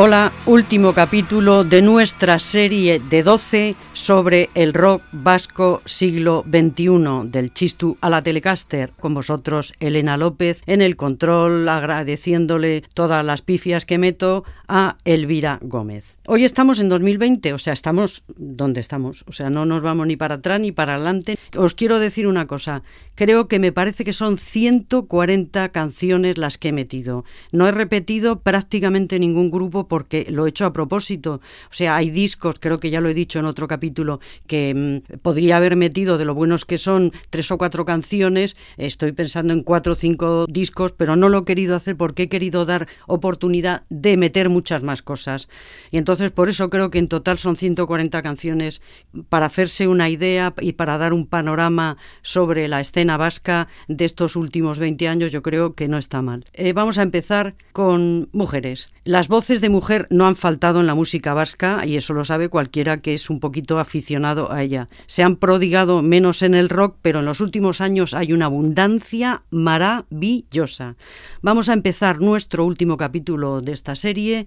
Hola, 0.00 0.30
último 0.46 0.92
capítulo 0.92 1.64
de 1.64 1.82
nuestra 1.82 2.38
serie 2.38 3.00
de 3.00 3.24
12 3.24 3.74
sobre 3.94 4.48
el 4.54 4.72
rock 4.72 5.02
vasco 5.10 5.82
siglo 5.86 6.44
XXI, 6.48 7.28
del 7.28 7.52
Chistu 7.52 7.98
a 8.00 8.08
la 8.08 8.22
Telecaster. 8.22 8.92
Con 9.00 9.12
vosotros, 9.12 9.74
Elena 9.80 10.16
López, 10.16 10.62
en 10.66 10.82
el 10.82 10.94
control, 10.94 11.68
agradeciéndole 11.68 12.84
todas 12.94 13.24
las 13.24 13.42
pifias 13.42 13.84
que 13.84 13.98
meto 13.98 14.44
a 14.68 14.98
Elvira 15.04 15.58
Gómez. 15.62 16.20
Hoy 16.28 16.44
estamos 16.44 16.78
en 16.78 16.90
2020, 16.90 17.52
o 17.52 17.58
sea, 17.58 17.72
estamos 17.72 18.22
donde 18.36 18.80
estamos, 18.80 19.24
o 19.26 19.32
sea, 19.32 19.50
no 19.50 19.66
nos 19.66 19.82
vamos 19.82 20.06
ni 20.06 20.16
para 20.16 20.36
atrás 20.36 20.60
ni 20.60 20.70
para 20.70 20.94
adelante. 20.94 21.36
Os 21.56 21.74
quiero 21.74 21.98
decir 21.98 22.28
una 22.28 22.46
cosa, 22.46 22.84
creo 23.18 23.48
que 23.48 23.58
me 23.58 23.72
parece 23.72 24.04
que 24.04 24.12
son 24.12 24.38
140 24.38 25.70
canciones 25.70 26.38
las 26.38 26.56
que 26.56 26.68
he 26.68 26.72
metido. 26.72 27.24
No 27.50 27.66
he 27.66 27.72
repetido 27.72 28.42
prácticamente 28.42 29.18
ningún 29.18 29.50
grupo 29.50 29.88
porque 29.88 30.28
lo 30.30 30.46
he 30.46 30.50
hecho 30.50 30.64
a 30.64 30.72
propósito. 30.72 31.40
O 31.68 31.74
sea, 31.74 31.96
hay 31.96 32.10
discos, 32.10 32.60
creo 32.60 32.78
que 32.78 32.90
ya 32.90 33.00
lo 33.00 33.08
he 33.08 33.14
dicho 33.14 33.40
en 33.40 33.46
otro 33.46 33.66
capítulo, 33.66 34.20
que 34.46 35.02
mm, 35.12 35.18
podría 35.18 35.56
haber 35.56 35.74
metido 35.74 36.16
de 36.16 36.26
lo 36.26 36.34
buenos 36.36 36.64
que 36.64 36.78
son 36.78 37.12
tres 37.28 37.50
o 37.50 37.58
cuatro 37.58 37.84
canciones. 37.84 38.56
Estoy 38.76 39.10
pensando 39.10 39.52
en 39.52 39.64
cuatro 39.64 39.94
o 39.94 39.96
cinco 39.96 40.46
discos, 40.48 40.92
pero 40.92 41.16
no 41.16 41.28
lo 41.28 41.38
he 41.38 41.44
querido 41.44 41.74
hacer 41.74 41.96
porque 41.96 42.24
he 42.24 42.28
querido 42.28 42.66
dar 42.66 42.86
oportunidad 43.08 43.82
de 43.90 44.16
meter 44.16 44.48
muchas 44.48 44.84
más 44.84 45.02
cosas. 45.02 45.48
Y 45.90 45.98
entonces 45.98 46.30
por 46.30 46.48
eso 46.48 46.70
creo 46.70 46.90
que 46.90 47.00
en 47.00 47.08
total 47.08 47.38
son 47.38 47.56
140 47.56 48.22
canciones 48.22 48.80
para 49.28 49.46
hacerse 49.46 49.88
una 49.88 50.08
idea 50.08 50.54
y 50.60 50.74
para 50.74 50.98
dar 50.98 51.12
un 51.12 51.26
panorama 51.26 51.96
sobre 52.22 52.68
la 52.68 52.80
escena 52.80 53.07
vasca 53.16 53.68
de 53.88 54.04
estos 54.04 54.36
últimos 54.36 54.78
20 54.78 55.08
años, 55.08 55.32
yo 55.32 55.42
creo 55.42 55.74
que 55.74 55.88
no 55.88 55.98
está 55.98 56.22
mal. 56.22 56.44
Eh, 56.52 56.72
vamos 56.72 56.98
a 56.98 57.02
empezar 57.02 57.54
con 57.72 58.28
mujeres. 58.32 58.90
Las 59.04 59.28
voces 59.28 59.60
de 59.60 59.68
mujer 59.68 60.06
no 60.10 60.26
han 60.26 60.36
faltado 60.36 60.80
en 60.80 60.86
la 60.86 60.94
música 60.94 61.34
vasca 61.34 61.86
y 61.86 61.96
eso 61.96 62.12
lo 62.12 62.24
sabe 62.24 62.48
cualquiera 62.48 63.00
que 63.00 63.14
es 63.14 63.30
un 63.30 63.40
poquito 63.40 63.78
aficionado 63.78 64.52
a 64.52 64.62
ella. 64.62 64.88
Se 65.06 65.22
han 65.22 65.36
prodigado 65.36 66.02
menos 66.02 66.42
en 66.42 66.54
el 66.54 66.68
rock, 66.68 66.96
pero 67.02 67.20
en 67.20 67.24
los 67.24 67.40
últimos 67.40 67.80
años 67.80 68.14
hay 68.14 68.32
una 68.32 68.46
abundancia 68.46 69.42
maravillosa. 69.50 70.96
Vamos 71.42 71.68
a 71.68 71.72
empezar 71.72 72.20
nuestro 72.20 72.64
último 72.64 72.96
capítulo 72.96 73.60
de 73.60 73.72
esta 73.72 73.96
serie 73.96 74.46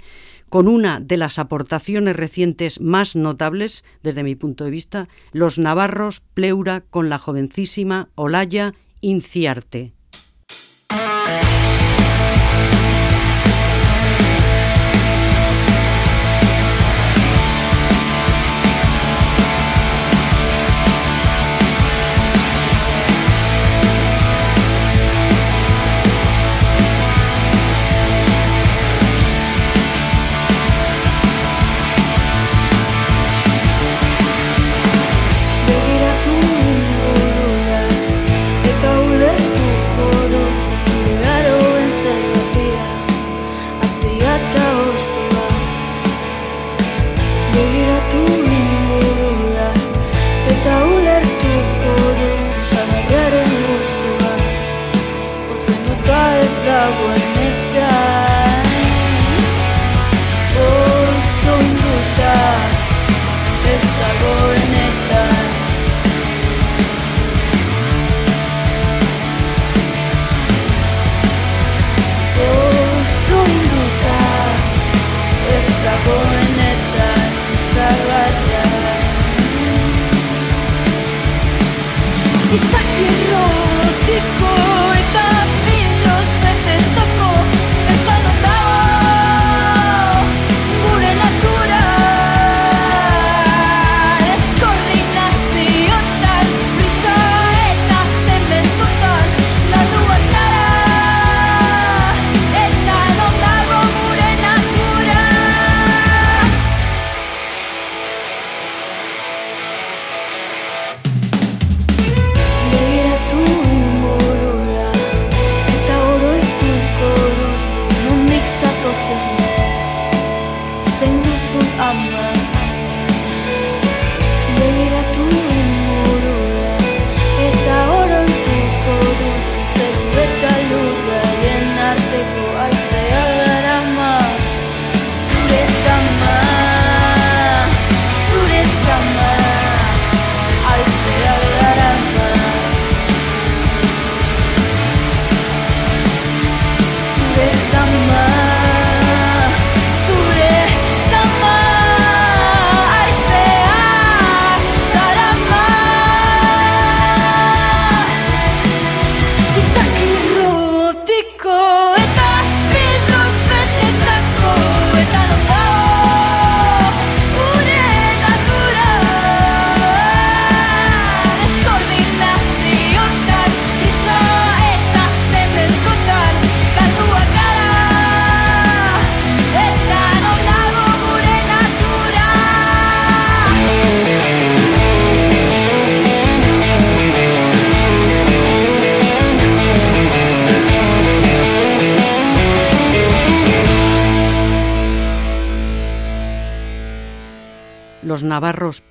con 0.52 0.68
una 0.68 1.00
de 1.00 1.16
las 1.16 1.40
aportaciones 1.40 2.14
recientes 2.14 2.82
más 2.82 3.16
notables, 3.16 3.86
desde 4.04 4.22
mi 4.22 4.36
punto 4.36 4.66
de 4.66 4.70
vista, 4.70 5.08
los 5.32 5.58
navarros 5.58 6.20
Pleura 6.34 6.82
con 6.90 7.08
la 7.08 7.20
jovencísima 7.20 8.10
Olaya 8.16 8.74
Inciarte. 9.00 9.94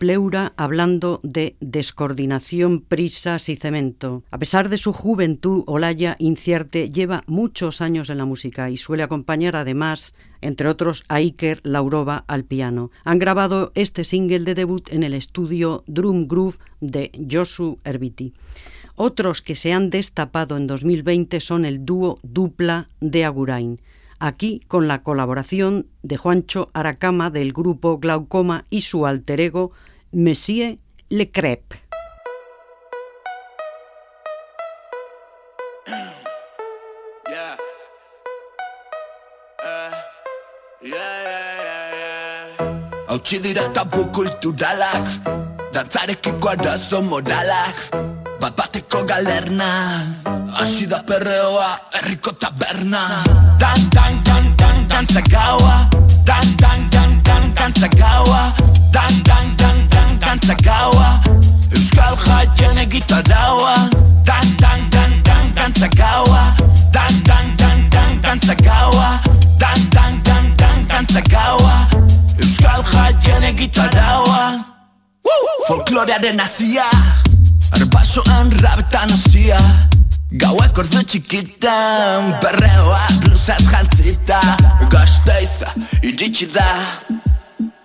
Pleura 0.00 0.54
hablando 0.56 1.20
de 1.22 1.56
descoordinación, 1.60 2.80
prisas 2.80 3.50
y 3.50 3.56
cemento. 3.56 4.24
A 4.30 4.38
pesar 4.38 4.70
de 4.70 4.78
su 4.78 4.94
juventud, 4.94 5.62
Olaya 5.66 6.16
Incierte 6.18 6.88
lleva 6.90 7.22
muchos 7.26 7.82
años 7.82 8.08
en 8.08 8.16
la 8.16 8.24
música 8.24 8.70
y 8.70 8.78
suele 8.78 9.02
acompañar 9.02 9.56
además 9.56 10.14
entre 10.40 10.68
otros 10.68 11.04
a 11.08 11.16
Iker 11.16 11.60
Laurova 11.64 12.24
al 12.28 12.44
piano. 12.44 12.90
Han 13.04 13.18
grabado 13.18 13.72
este 13.74 14.04
single 14.04 14.40
de 14.40 14.54
debut 14.54 14.90
en 14.90 15.02
el 15.02 15.12
estudio 15.12 15.84
Drum 15.86 16.26
Groove 16.26 16.56
de 16.80 17.12
Josu 17.30 17.78
Herbiti. 17.84 18.32
Otros 18.94 19.42
que 19.42 19.54
se 19.54 19.74
han 19.74 19.90
destapado 19.90 20.56
en 20.56 20.66
2020 20.66 21.40
son 21.40 21.66
el 21.66 21.84
dúo 21.84 22.20
Dupla 22.22 22.88
de 23.02 23.26
Agurain. 23.26 23.82
aquí 24.18 24.62
con 24.66 24.88
la 24.88 25.02
colaboración 25.02 25.88
de 26.02 26.16
Juancho 26.16 26.68
Aracama 26.72 27.30
del 27.30 27.52
grupo 27.52 27.98
Glaucoma 27.98 28.64
y 28.70 28.80
su 28.80 29.04
alter 29.06 29.42
ego 29.42 29.72
Monsieur 30.12 30.76
Le 31.10 31.24
Crêpe. 31.24 31.74
Hautsi 43.06 43.38
dira 43.42 43.62
tabu 43.74 44.06
kulturalak 44.10 45.06
Dantzarekiko 45.72 46.48
arazo 46.48 47.02
moralak 47.02 47.90
Bat 48.40 48.54
bateko 48.56 49.02
galerna 49.06 50.02
Asi 50.58 50.86
da 50.86 51.02
perreoa 51.02 51.90
erriko 52.02 52.30
taberna 52.34 53.22
Dan, 53.58 53.78
dan, 53.90 54.22
dan, 54.22 54.54
dan, 54.56 54.88
dantza 54.88 55.22
gaua 55.26 55.90
Dan, 56.24 56.46
dan, 56.56 56.88
dan, 56.90 57.22
dan, 57.22 57.54
dantza 57.54 57.88
gaua 57.98 58.54
Dan, 58.58 58.69
dan, 58.90 59.22
dan, 59.22 59.56
dan, 59.56 60.18
dantza 60.18 60.54
gaua 60.62 61.20
Euskal 61.70 62.16
jaien 62.56 62.76
egitaraua 62.76 63.74
Dan, 64.24 64.56
dan, 64.56 64.90
dan, 64.90 65.22
dan, 65.22 65.54
dantza 65.54 65.88
gaua 65.96 66.54
Dan, 66.92 67.22
dan, 67.22 67.56
dan, 67.56 67.88
dan, 67.90 68.20
dantza 68.20 68.54
gaua 68.64 69.20
Dan, 69.58 69.88
dan, 69.90 70.22
dan, 70.22 70.52
dan, 70.56 70.86
dantza 70.86 71.20
gaua 71.30 71.88
Euskal 72.38 72.82
jaien 72.82 73.42
egitaraua 73.42 74.64
Folklorearen 75.66 76.36
nazia 76.36 76.88
Arbasoan 77.70 78.52
rabetan 78.60 79.10
hasia 79.10 79.58
Gauak 80.30 80.78
ordu 80.78 81.02
txikitan 81.02 82.34
Berreoa 82.42 83.02
blusaz 83.22 83.62
jantzita 83.70 84.40
Gazteiza 84.90 85.74
iritsi 86.02 86.46
da 86.54 86.68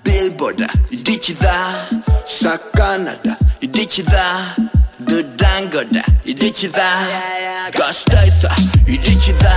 Billboarda 0.06 0.68
iritsi 0.92 1.34
da 1.42 1.88
Sakana 2.26 3.14
da 3.26 3.36
iritsi 3.62 4.04
da 4.04 4.56
Durango 5.00 5.82
da 5.94 6.04
iritsi 6.26 6.68
da 6.74 6.90
Gasteizda 7.78 8.52
iritsi 8.88 9.34
da 9.42 9.56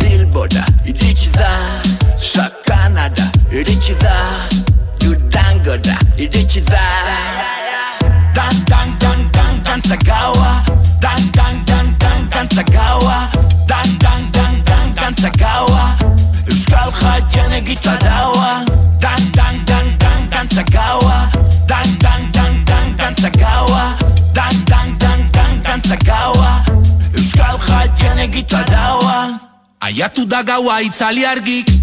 Billboarda 0.00 0.64
iritsi 0.84 1.30
da 1.32 1.50
Sakana 2.16 3.08
da 3.16 3.24
da 4.00 4.16
Durango 5.00 5.76
da 5.78 5.96
da 6.70 6.84
Dan 8.34 8.54
dan 8.66 8.98
dan 8.98 9.30
dan 9.32 9.62
dan 9.64 9.80
tagawa 9.80 10.62
Dan 11.00 11.22
dan 11.32 11.64
dan 11.64 11.96
dan 11.98 12.28
dan 12.30 12.48
tagawa 12.48 13.28
Dan 13.68 13.88
dan 13.98 14.30
dan 14.32 14.62
dan 14.64 14.94
dan 14.94 15.14
tagawa 15.14 15.96
Euskal 16.48 16.90
jatxan 17.00 17.52
egitadaua 17.52 18.71
dan 20.48 20.64
dan 20.64 20.64
gaua 20.72 21.30
Dan 21.66 21.98
dan 21.98 22.30
dan 22.32 22.64
dan 22.64 22.96
dantza 22.96 23.30
gaua 23.38 23.96
Dan 24.34 24.64
dan 24.64 24.98
dan 24.98 25.30
dan 25.30 25.62
dantza 25.62 25.96
gaua 26.04 26.64
Euskal 27.14 27.58
jaien 27.96 28.18
egitaraua 28.18 29.38
Aiatu 29.78 30.26
da 30.26 30.42
gaua 30.42 30.80
itzali 30.82 31.26
argik 31.26 31.81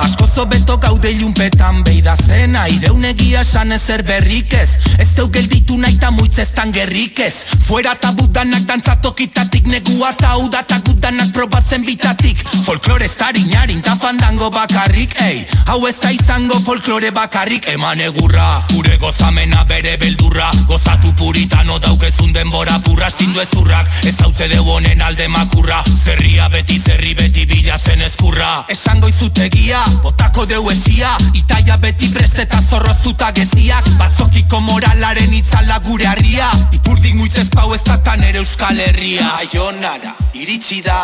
Asko 0.00 0.26
zobeto 0.26 0.76
gaude 0.78 1.10
ilunpetan 1.10 1.82
beida 1.84 2.16
zena 2.16 2.66
Ideun 2.68 3.04
egia 3.04 3.42
esan 3.44 3.72
ezer 3.72 4.02
berrik 4.02 4.52
ez. 4.54 4.70
Ez 4.98 5.08
deu 5.16 5.28
gelditu 5.30 5.76
nahi 5.78 5.98
ta 5.98 6.10
muitz 6.10 6.38
ez 6.38 6.48
tan 6.54 6.72
gerrik 6.72 7.20
ez. 7.20 7.34
Fuera 7.66 7.94
tabudanak 7.94 8.66
dantzatokitatik 8.68 9.66
negua 9.66 10.12
ta 10.18 10.36
udata 10.38 10.80
gudanak 10.86 11.32
probatzen 11.32 11.84
bitatik. 11.84 12.42
Folklore 12.64 13.04
ez 13.04 13.14
tarinarin 13.16 13.82
ta 13.82 13.96
fandango 13.96 14.50
bakarrik 14.50 15.14
Ei, 15.22 15.44
hau 15.66 15.86
ez 15.86 15.96
da 16.00 16.10
izango 16.10 16.58
folklore 16.64 17.10
bakarrik 17.14 17.68
Eman 17.68 18.00
egurra, 18.00 18.64
gure 18.72 18.96
gozamena 18.98 19.64
bere 19.68 19.96
beldurra. 20.00 20.50
Gozatu 20.66 21.12
puritano 21.14 21.78
daukezun 21.78 22.32
denbora 22.32 22.78
purra 22.84 23.06
Astindu 23.06 23.40
ezurrak, 23.40 23.90
ez 24.08 24.16
hau 24.24 24.32
deu 24.32 24.64
honen 24.64 25.02
alde 25.02 25.28
makurra. 25.28 25.82
Zerria 26.04 26.48
beti 26.48 26.80
zerri 26.80 27.14
beti 27.14 27.44
bilatzen 27.46 28.00
ezkurra. 28.00 28.64
Esango 28.68 29.08
izutegia, 29.08 29.83
botako 30.02 30.46
deu 30.46 30.70
esia 30.70 31.16
Itaia 31.34 31.76
beti 31.78 32.08
presteta 32.08 32.60
zorrozuta 32.62 33.30
geziak. 33.32 33.88
Batzokiko 33.98 34.60
moralaren 34.60 35.32
itzala 35.34 35.78
gure 35.86 36.06
harria. 36.06 36.50
Ipurdik 36.72 37.14
muitz 37.14 37.38
ez 37.38 37.48
pau 37.50 37.72
ez 37.74 37.82
datan 37.84 38.22
ere 38.22 38.38
euskal 38.42 38.78
herria. 38.78 39.30
Aionara, 39.40 40.14
iritsi 40.34 40.80
da 40.82 40.98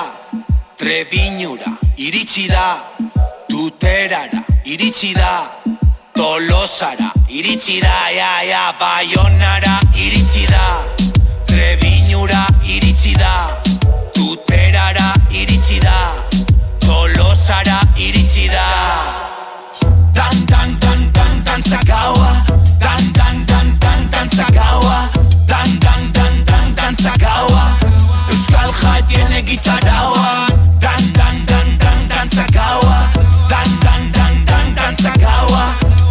Trebinura, 0.81 1.75
iritsi 1.97 2.47
da 2.49 2.81
Tuterara, 3.49 4.45
iritsi 4.65 5.13
da 5.13 5.51
Tolosara, 6.15 7.13
iritsi 7.29 7.81
da, 7.81 8.09
ja, 8.17 8.43
ja, 8.43 8.75
Baionara, 8.81 9.79
iritsi 9.95 10.47
da 10.47 10.83
Trebinura, 11.47 12.47
iritsi 12.65 13.13
da 13.13 13.47
Tuterara, 14.15 15.13
iritsi 15.31 15.79
da 15.81 16.25
Tolosara, 16.91 17.79
iritsi 17.95 18.49
da 18.51 18.67
Dan 20.13 20.37
dan 20.51 20.75
dan 20.83 21.01
dan 21.13 21.33
dantza 21.47 21.79
gaua 21.87 22.33
Dan 22.83 23.13
dan 23.13 23.47
dan 23.47 23.79
dan 23.79 24.01
dantza 24.11 24.47
gaua 24.51 25.07
Dan 25.47 25.79
dan 25.79 26.11
dan 26.13 26.35
dan 26.45 26.75
dantza 26.75 27.13
gaua 27.23 27.79
Euskal 28.35 28.75
jaien 29.07 29.33
egitaraua 29.39 30.51
Dan 30.83 31.03
dan 31.15 31.37
dan 31.47 31.79
dan 31.79 31.99
dantza 32.11 32.45
gaua 32.51 32.99
Dan 33.47 33.71
dan 33.87 34.03
dan 34.11 34.35
dan 34.45 34.75
dantza 34.75 35.13
gaua 35.23 35.65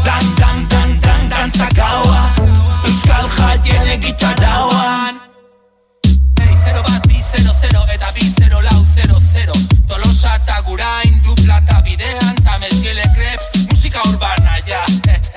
Dan 0.08 0.24
dan 0.40 0.58
dan 0.72 0.90
dan 1.04 1.22
dantza 1.30 1.68
gaua 1.76 2.22
Euskal 2.88 3.28
jaien 3.68 4.00
egitaraua 4.00 5.12
Hey, 6.40 6.56
0 6.72 6.82
bat, 6.88 7.04
bi, 7.12 7.20
0, 7.20 7.52
0, 7.52 7.84
eta 7.92 8.08
bi, 8.16 8.24
0, 8.40 8.64
lau, 8.64 8.80
0, 8.96 9.20
0 9.20 9.69
Tolosa 10.20 10.36
eta 10.36 10.62
gurain, 10.68 11.22
dupla 11.24 11.62
eta 11.64 11.78
bidean, 11.80 12.36
ta 12.44 12.58
mesiele 12.60 13.06
krep, 13.16 13.40
musika 13.72 14.02
urbana, 14.10 14.58
ja. 14.68 14.82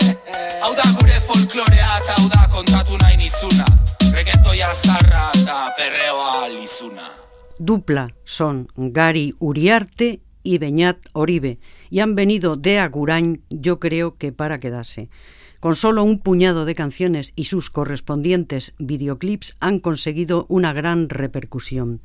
Hau 0.64 0.72
da 0.74 0.86
gure 0.96 1.20
folklorea 1.22 2.00
eta 2.00 2.16
hau 2.16 2.26
da 2.32 2.48
kontatu 2.50 2.98
nahi 2.98 3.16
nizuna. 3.20 3.62
Reggaetoia 4.10 4.72
zarra 4.74 5.28
eta 5.38 5.70
perreoa 5.76 6.48
lizuna 6.48 7.06
Dupla 7.60 8.08
son 8.24 8.66
Gary 8.74 9.36
Uriarte 9.38 10.20
y 10.42 10.58
Beñat 10.58 10.98
Oribe. 11.12 11.60
Y 11.88 12.00
han 12.00 12.16
venido 12.16 12.56
de 12.56 12.80
Agurain, 12.80 13.44
yo 13.50 13.78
creo 13.78 14.16
que 14.16 14.32
para 14.32 14.58
quedarse. 14.58 15.10
Con 15.62 15.76
solo 15.76 16.02
un 16.02 16.18
puñado 16.18 16.64
de 16.64 16.74
canciones 16.74 17.32
y 17.36 17.44
sus 17.44 17.70
correspondientes 17.70 18.74
videoclips 18.78 19.54
han 19.60 19.78
conseguido 19.78 20.44
una 20.48 20.72
gran 20.72 21.08
repercusión. 21.08 22.00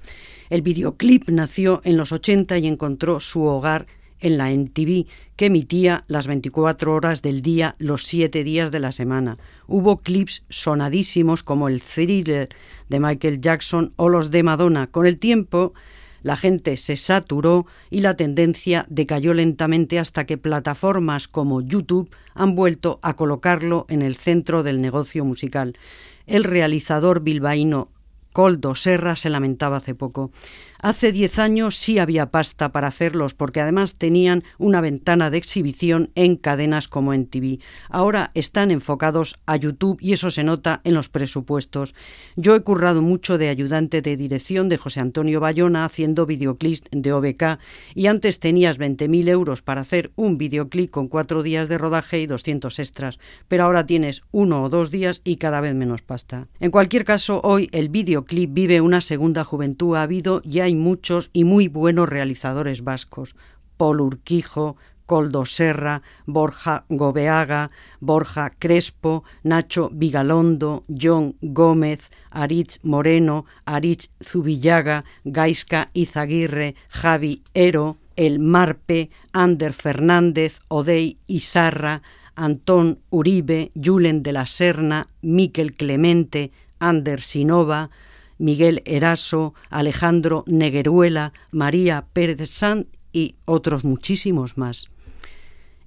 El 0.52 0.62
videoclip 0.62 1.28
nació 1.30 1.82
en 1.84 1.98
los 1.98 2.12
80 2.12 2.56
y 2.60 2.68
encontró 2.68 3.20
su 3.20 3.42
hogar 3.42 3.88
en 4.20 4.38
la 4.38 4.52
MTV, 4.52 5.08
que 5.36 5.48
emitía 5.48 6.06
las 6.08 6.28
24 6.28 6.94
horas 6.94 7.24
del 7.24 7.42
día, 7.42 7.76
los 7.80 8.04
7 8.04 8.44
días 8.44 8.70
de 8.70 8.80
la 8.80 8.92
semana. 8.92 9.40
Hubo 9.66 10.02
clips 10.02 10.44
sonadísimos 10.50 11.42
como 11.42 11.68
el 11.68 11.82
thriller 11.82 12.50
de 12.90 13.00
Michael 13.00 13.42
Jackson 13.42 13.92
o 13.96 14.08
los 14.08 14.30
de 14.30 14.44
Madonna. 14.44 14.86
Con 14.86 15.08
el 15.08 15.18
tiempo, 15.18 15.74
la 16.22 16.38
gente 16.38 16.78
se 16.78 16.98
saturó 16.98 17.66
y 17.90 18.02
la 18.02 18.16
tendencia 18.16 18.86
decayó 18.90 19.34
lentamente 19.34 20.00
hasta 20.00 20.26
que 20.26 20.38
plataformas 20.38 21.28
como 21.28 21.62
YouTube 21.62 22.10
han 22.34 22.56
vuelto 22.56 23.00
a 23.02 23.16
colocarlo 23.16 23.86
en 23.90 24.02
el 24.02 24.16
centro 24.16 24.64
del 24.64 24.82
negocio 24.82 25.26
musical. 25.26 25.78
El 26.26 26.44
realizador 26.44 27.22
bilbaíno 27.22 27.90
Coldo 28.34 28.76
Serra 28.76 29.16
se 29.16 29.32
lamentaba 29.32 29.78
hace 29.78 29.96
poco. 29.96 30.32
Hace 30.80 31.12
10 31.12 31.40
años 31.40 31.76
sí 31.76 31.98
había 31.98 32.30
pasta 32.30 32.72
para 32.72 32.88
hacerlos 32.88 33.34
porque 33.34 33.62
además 33.62 33.96
tenían 33.96 34.44
una 34.58 34.82
ventana 34.82 35.30
de 35.30 35.38
exhibición 35.38 36.12
en 36.16 36.36
cadenas 36.36 36.88
como 36.88 37.14
en 37.14 37.26
TV. 37.26 37.60
Ahora 37.90 38.32
están 38.36 38.72
enfocados 38.72 39.40
a 39.46 39.56
YouTube 39.56 39.98
y 40.00 40.14
eso 40.14 40.30
se 40.30 40.44
nota 40.44 40.82
en 40.84 40.94
los 40.94 41.10
presupuestos. 41.10 41.96
Yo 42.36 42.56
he 42.56 42.62
currado 42.62 43.02
mucho 43.02 43.38
de 43.38 43.50
ayudante 43.50 44.02
de 44.02 44.18
dirección 44.18 44.70
de 44.70 44.78
José 44.78 45.00
Antonio 45.00 45.40
Bayona 45.40 45.86
haciendo 45.86 46.26
videoclips 46.26 46.84
de 46.92 47.12
OBK 47.12 47.60
y 47.96 48.08
antes 48.08 48.40
tenías 48.40 48.78
20.000 48.78 49.30
euros 49.30 49.62
para 49.62 49.82
hacer 49.82 50.12
un 50.16 50.38
videoclip 50.38 50.92
con 50.92 51.08
cuatro 51.08 51.42
días 51.44 51.70
de 51.70 51.78
rodaje 51.78 52.20
y 52.20 52.28
200 52.28 52.80
extras, 52.80 53.20
pero 53.48 53.64
ahora 53.64 53.86
tienes 53.86 54.22
uno 54.32 54.64
o 54.64 54.70
dos 54.70 54.92
días 54.92 55.22
y 55.24 55.38
cada 55.38 55.62
vez 55.62 55.74
menos 55.74 56.02
pasta. 56.02 56.48
En 56.60 56.72
cualquier 56.72 57.06
caso, 57.06 57.42
hoy 57.44 57.70
el 57.72 57.90
videoclip 57.90 58.54
vive 58.54 58.82
una 58.82 59.02
segunda 59.02 59.44
juventud. 59.44 59.96
Ha 59.96 60.04
habido 60.04 60.42
y 60.44 60.60
hay 60.68 60.76
muchos 60.76 61.30
y 61.32 61.46
muy 61.46 61.70
buenos 61.70 62.10
realizadores 62.10 62.84
vascos. 62.84 63.36
Paul 63.78 64.02
Urquijo, 64.02 64.76
Coldo 65.06 65.46
Serra, 65.46 66.02
Borja 66.26 66.84
Gobeaga, 66.90 67.72
Borja 68.02 68.52
Crespo, 68.60 69.24
Nacho 69.44 69.90
Vigalondo, 69.94 70.84
John 70.90 71.36
Gómez, 71.42 72.12
Aritz 72.32 72.80
Moreno, 72.84 73.46
Aritz 73.66 74.10
Zubillaga, 74.22 75.06
Gaisca 75.24 75.90
Izaguirre, 75.94 76.76
Javi 76.90 77.44
Ero, 77.54 77.96
el 78.18 78.40
Marpe, 78.40 79.10
Ander 79.32 79.72
Fernández, 79.72 80.60
Odey 80.68 81.18
Isarra, 81.28 82.02
Antón 82.36 83.00
Uribe, 83.10 83.72
Julen 83.82 84.22
de 84.22 84.34
la 84.34 84.46
Serna, 84.46 85.08
Miquel 85.22 85.76
Clemente, 85.76 86.52
Ander 86.80 87.22
Sinova, 87.22 87.90
Miguel 88.38 88.82
Eraso, 88.86 89.54
Alejandro 89.70 90.44
Negueruela, 90.48 91.34
María 91.52 92.06
Pérez 92.14 92.50
San 92.50 92.88
y 93.12 93.36
otros 93.46 93.84
muchísimos 93.84 94.58
más. 94.58 94.88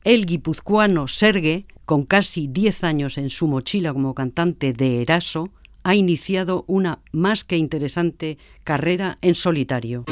El 0.05 0.27
guipuzcoano 0.27 1.09
Sergue, 1.09 1.67
con 1.85 2.05
casi 2.05 2.47
10 2.49 2.85
años 2.85 3.19
en 3.19 3.31
su 3.31 3.47
mochila 3.47 3.93
como 3.93 4.15
cantante 4.15 4.73
de 4.73 5.03
Eraso, 5.03 5.51
ha 5.83 5.95
iniciado 5.95 6.65
una 6.67 7.01
más 7.13 7.45
que 7.45 7.57
interesante 7.57 8.39
carrera 8.65 9.19
en 9.23 9.35
solitario. 9.35 10.05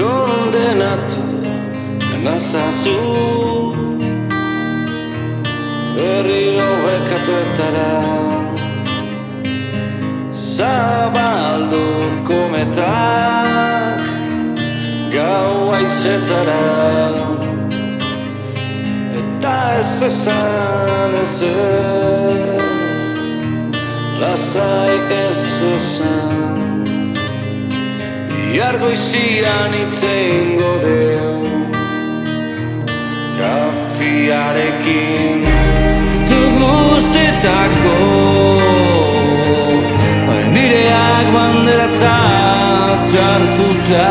kondenatu 0.00 1.22
nazazu 2.24 3.00
Herri 5.96 6.44
lobekatu 6.56 7.32
etara 7.44 7.92
Zabaldu 10.32 11.84
kometak 12.28 14.00
Gau 15.14 15.54
aizetara 15.76 16.62
e 19.16 19.20
Eta 19.20 19.56
ez 19.80 20.02
esan 20.08 21.12
ez 21.24 21.40
Lasai 24.20 24.96
ez 25.24 25.42
esan 25.74 26.49
Bihar 28.50 28.74
goizian 28.82 29.70
itzein 29.78 30.58
godeu 30.58 31.46
Kafiarekin 33.38 35.46
Zu 36.26 36.40
guztetako 36.58 37.94
bai, 40.26 40.42
Nireak 40.56 41.26
banderatzat 41.36 43.06
hartuta 43.20 44.10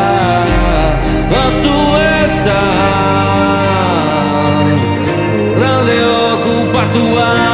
Batzuetan 1.34 2.64
Urralde 5.36 5.98
okupatua 6.16 7.49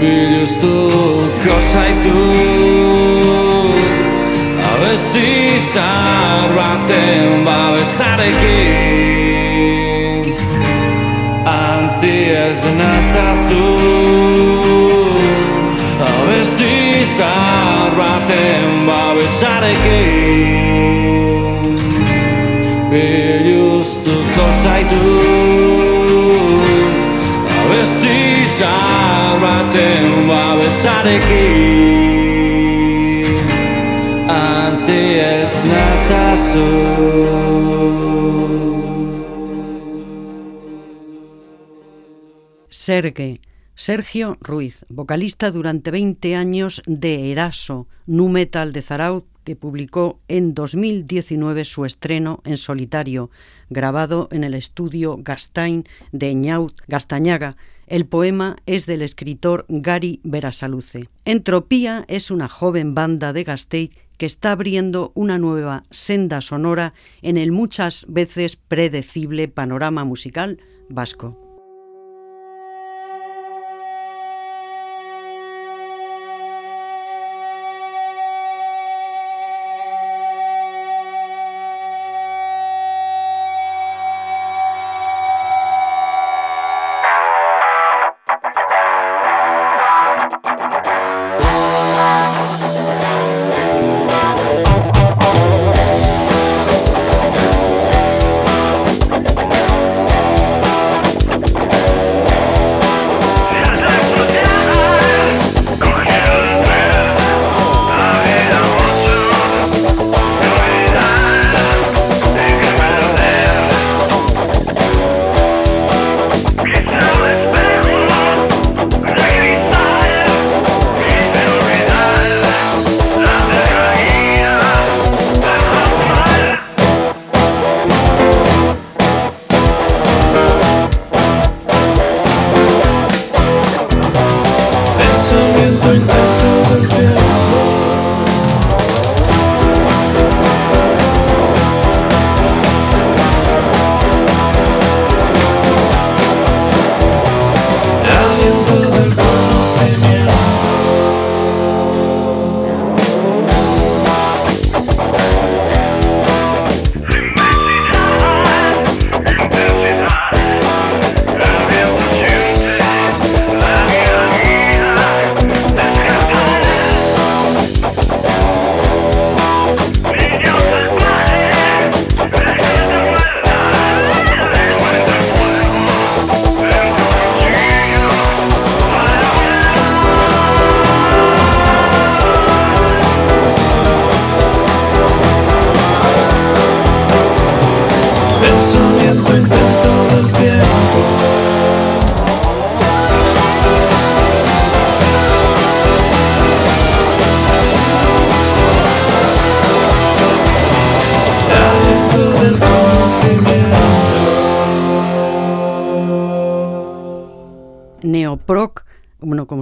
Biluztuko 0.00 1.54
zaitu 1.72 2.22
Abesti 4.70 5.30
zahar 5.74 6.50
baten 6.58 7.28
bau 7.46 7.74
ezarekin 7.84 8.98
Antzi 11.46 12.16
ez 12.46 12.62
nazazu 12.80 13.68
Abesti 16.12 16.74
zahar 17.18 17.92
baten 18.00 18.68
bau 18.88 19.16
ezarekin 19.26 20.58
Sergue, 42.70 43.40
Sergio 43.74 44.36
Ruiz, 44.40 44.86
vocalista 44.88 45.50
durante 45.50 45.90
20 45.90 46.36
años 46.36 46.82
de 46.86 47.30
Eraso, 47.30 47.86
nu 48.06 48.28
metal 48.28 48.72
de 48.72 48.82
Zaraut, 48.82 49.26
que 49.48 49.56
publicó 49.56 50.20
en 50.28 50.52
2019 50.52 51.64
su 51.64 51.86
estreno 51.86 52.42
en 52.44 52.58
solitario, 52.58 53.30
grabado 53.70 54.28
en 54.30 54.44
el 54.44 54.52
estudio 54.52 55.16
Gastain 55.22 55.84
de 56.12 56.34
Ñaut 56.34 56.78
Gastañaga. 56.86 57.56
El 57.86 58.04
poema 58.04 58.56
es 58.66 58.84
del 58.84 59.00
escritor 59.00 59.64
Gary 59.70 60.20
Verasaluce. 60.22 61.08
Entropía 61.24 62.04
es 62.08 62.30
una 62.30 62.46
joven 62.46 62.94
banda 62.94 63.32
de 63.32 63.44
Gasteiz 63.44 63.92
que 64.18 64.26
está 64.26 64.52
abriendo 64.52 65.12
una 65.14 65.38
nueva 65.38 65.82
senda 65.90 66.42
sonora 66.42 66.92
en 67.22 67.38
el 67.38 67.50
muchas 67.50 68.04
veces 68.06 68.56
predecible 68.56 69.48
panorama 69.48 70.04
musical 70.04 70.58
vasco. 70.90 71.47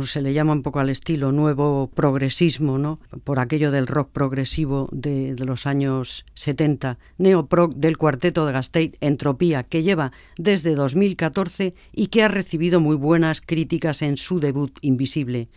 Se 0.06 0.22
le 0.22 0.32
llama 0.32 0.52
un 0.52 0.62
poco 0.62 0.80
al 0.80 0.90
estilo 0.90 1.32
nuevo 1.32 1.90
progresismo, 1.94 2.78
¿no? 2.78 2.98
Por 3.24 3.38
aquello 3.38 3.70
del 3.70 3.86
rock 3.86 4.10
progresivo 4.10 4.88
de, 4.92 5.34
los 5.38 5.66
años 5.66 6.24
70. 6.34 6.98
Neoprog 7.18 7.74
del 7.74 7.96
cuarteto 7.96 8.46
de 8.46 8.52
Gasteiz 8.52 8.92
Entropía, 9.00 9.62
que 9.62 9.82
lleva 9.82 10.12
desde 10.36 10.74
2014 10.74 11.74
y 11.92 12.08
que 12.08 12.22
ha 12.22 12.28
recibido 12.28 12.80
muy 12.80 12.96
buenas 12.96 13.40
críticas 13.40 14.02
en 14.02 14.16
su 14.16 14.40
debut 14.40 14.76
Invisible. 14.82 15.48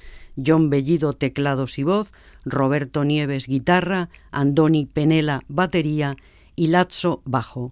John 0.45 0.69
Bellido 0.69 1.13
teclados 1.13 1.79
y 1.79 1.83
voz, 1.83 2.13
Roberto 2.45 3.03
Nieves 3.03 3.47
guitarra, 3.47 4.09
Andoni 4.31 4.85
Penela 4.85 5.41
batería 5.47 6.15
y 6.55 6.67
Lazzo 6.67 7.21
bajo. 7.25 7.71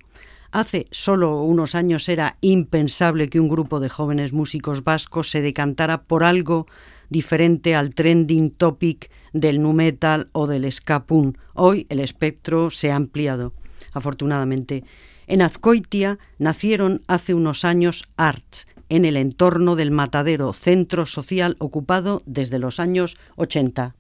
Hace 0.52 0.88
solo 0.92 1.42
unos 1.44 1.76
años 1.76 2.08
era 2.10 2.38
impensable 2.42 3.30
que 3.30 3.40
un 3.40 3.50
grupo 3.50 3.80
de 3.80 3.90
jóvenes 3.90 4.34
músicos 4.34 4.84
vascos 4.84 5.30
se 5.30 5.42
decantara 5.42 6.04
por 6.04 6.24
algo 6.24 6.68
diferente 7.10 7.76
al 7.76 7.94
trending 7.94 8.52
topic 8.52 9.10
del 9.34 9.62
nu 9.62 9.74
metal 9.74 10.30
o 10.32 10.48
del 10.48 10.72
ska 10.72 11.06
Hoy 11.54 11.86
el 11.90 12.00
espectro 12.00 12.70
se 12.70 12.92
ha 12.92 12.96
ampliado, 12.96 13.54
afortunadamente. 13.94 14.84
En 15.28 15.42
Azcoitia 15.42 16.18
nacieron 16.40 17.02
hace 17.08 17.34
unos 17.34 17.66
años 17.66 18.08
Arts, 18.16 18.68
en 18.90 19.06
el 19.06 19.18
entorno 19.18 19.76
del 19.76 19.92
matadero 19.92 20.54
centro 20.54 21.06
social 21.06 21.58
ocupado 21.60 22.24
desde 22.26 22.60
los 22.60 22.80
años 22.80 23.18
80. 23.36 23.96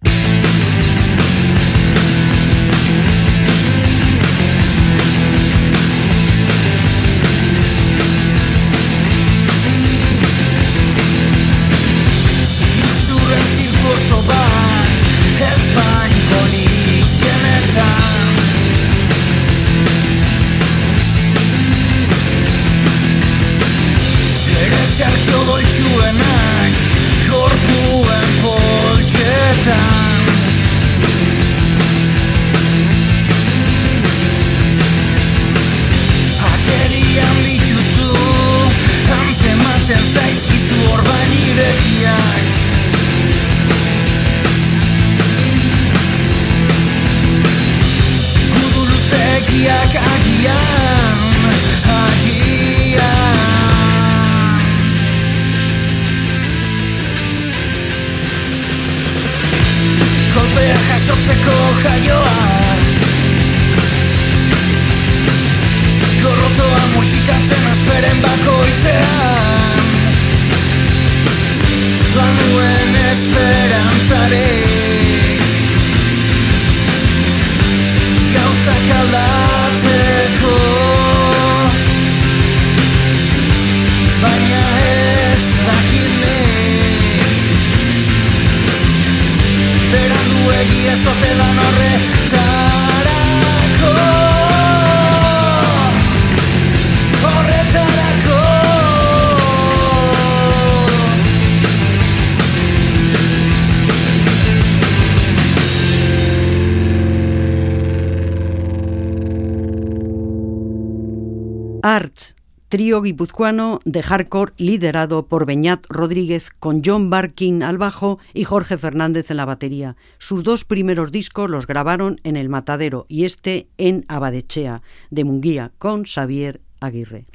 Trío 112.87 113.01
guipuzcoano 113.01 113.81
de 113.83 114.01
hardcore 114.01 114.53
liderado 114.55 115.25
por 115.25 115.45
Beñat 115.45 115.85
Rodríguez 115.89 116.51
con 116.51 116.81
John 116.85 117.09
Barkin 117.09 117.61
al 117.61 117.77
bajo 117.77 118.17
y 118.33 118.45
Jorge 118.45 118.77
Fernández 118.77 119.29
en 119.29 119.35
la 119.35 119.43
batería. 119.43 119.97
Sus 120.19 120.41
dos 120.41 120.63
primeros 120.63 121.11
discos 121.11 121.49
los 121.49 121.67
grabaron 121.67 122.21
en 122.23 122.37
El 122.37 122.47
Matadero 122.47 123.05
y 123.09 123.25
este 123.25 123.67
en 123.77 124.05
Abadechea, 124.07 124.83
de 125.09 125.25
Munguía, 125.25 125.73
con 125.79 126.05
Xavier 126.05 126.61
Aguirre. 126.79 127.25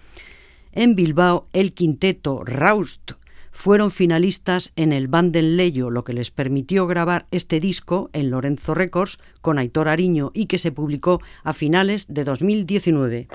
En 0.73 0.95
Bilbao, 0.95 1.49
el 1.53 1.75
quinteto 1.75 2.43
Raust 2.47 3.13
fueron 3.51 3.91
finalistas 3.91 4.73
en 4.75 4.95
el 4.95 5.11
Leyo, 5.59 5.91
lo 5.91 6.03
que 6.03 6.15
les 6.15 6.31
permitió 6.31 6.87
grabar 6.87 7.27
este 7.31 7.61
disco 7.61 8.09
en 8.15 8.31
Lorenzo 8.31 8.73
Records 8.73 9.19
con 9.43 9.59
Aitor 9.59 9.89
Ariño 9.89 10.31
y 10.33 10.47
que 10.47 10.57
se 10.57 10.73
publicó 10.73 11.21
a 11.45 11.53
finales 11.53 12.07
de 12.09 12.25
2019. 12.25 13.29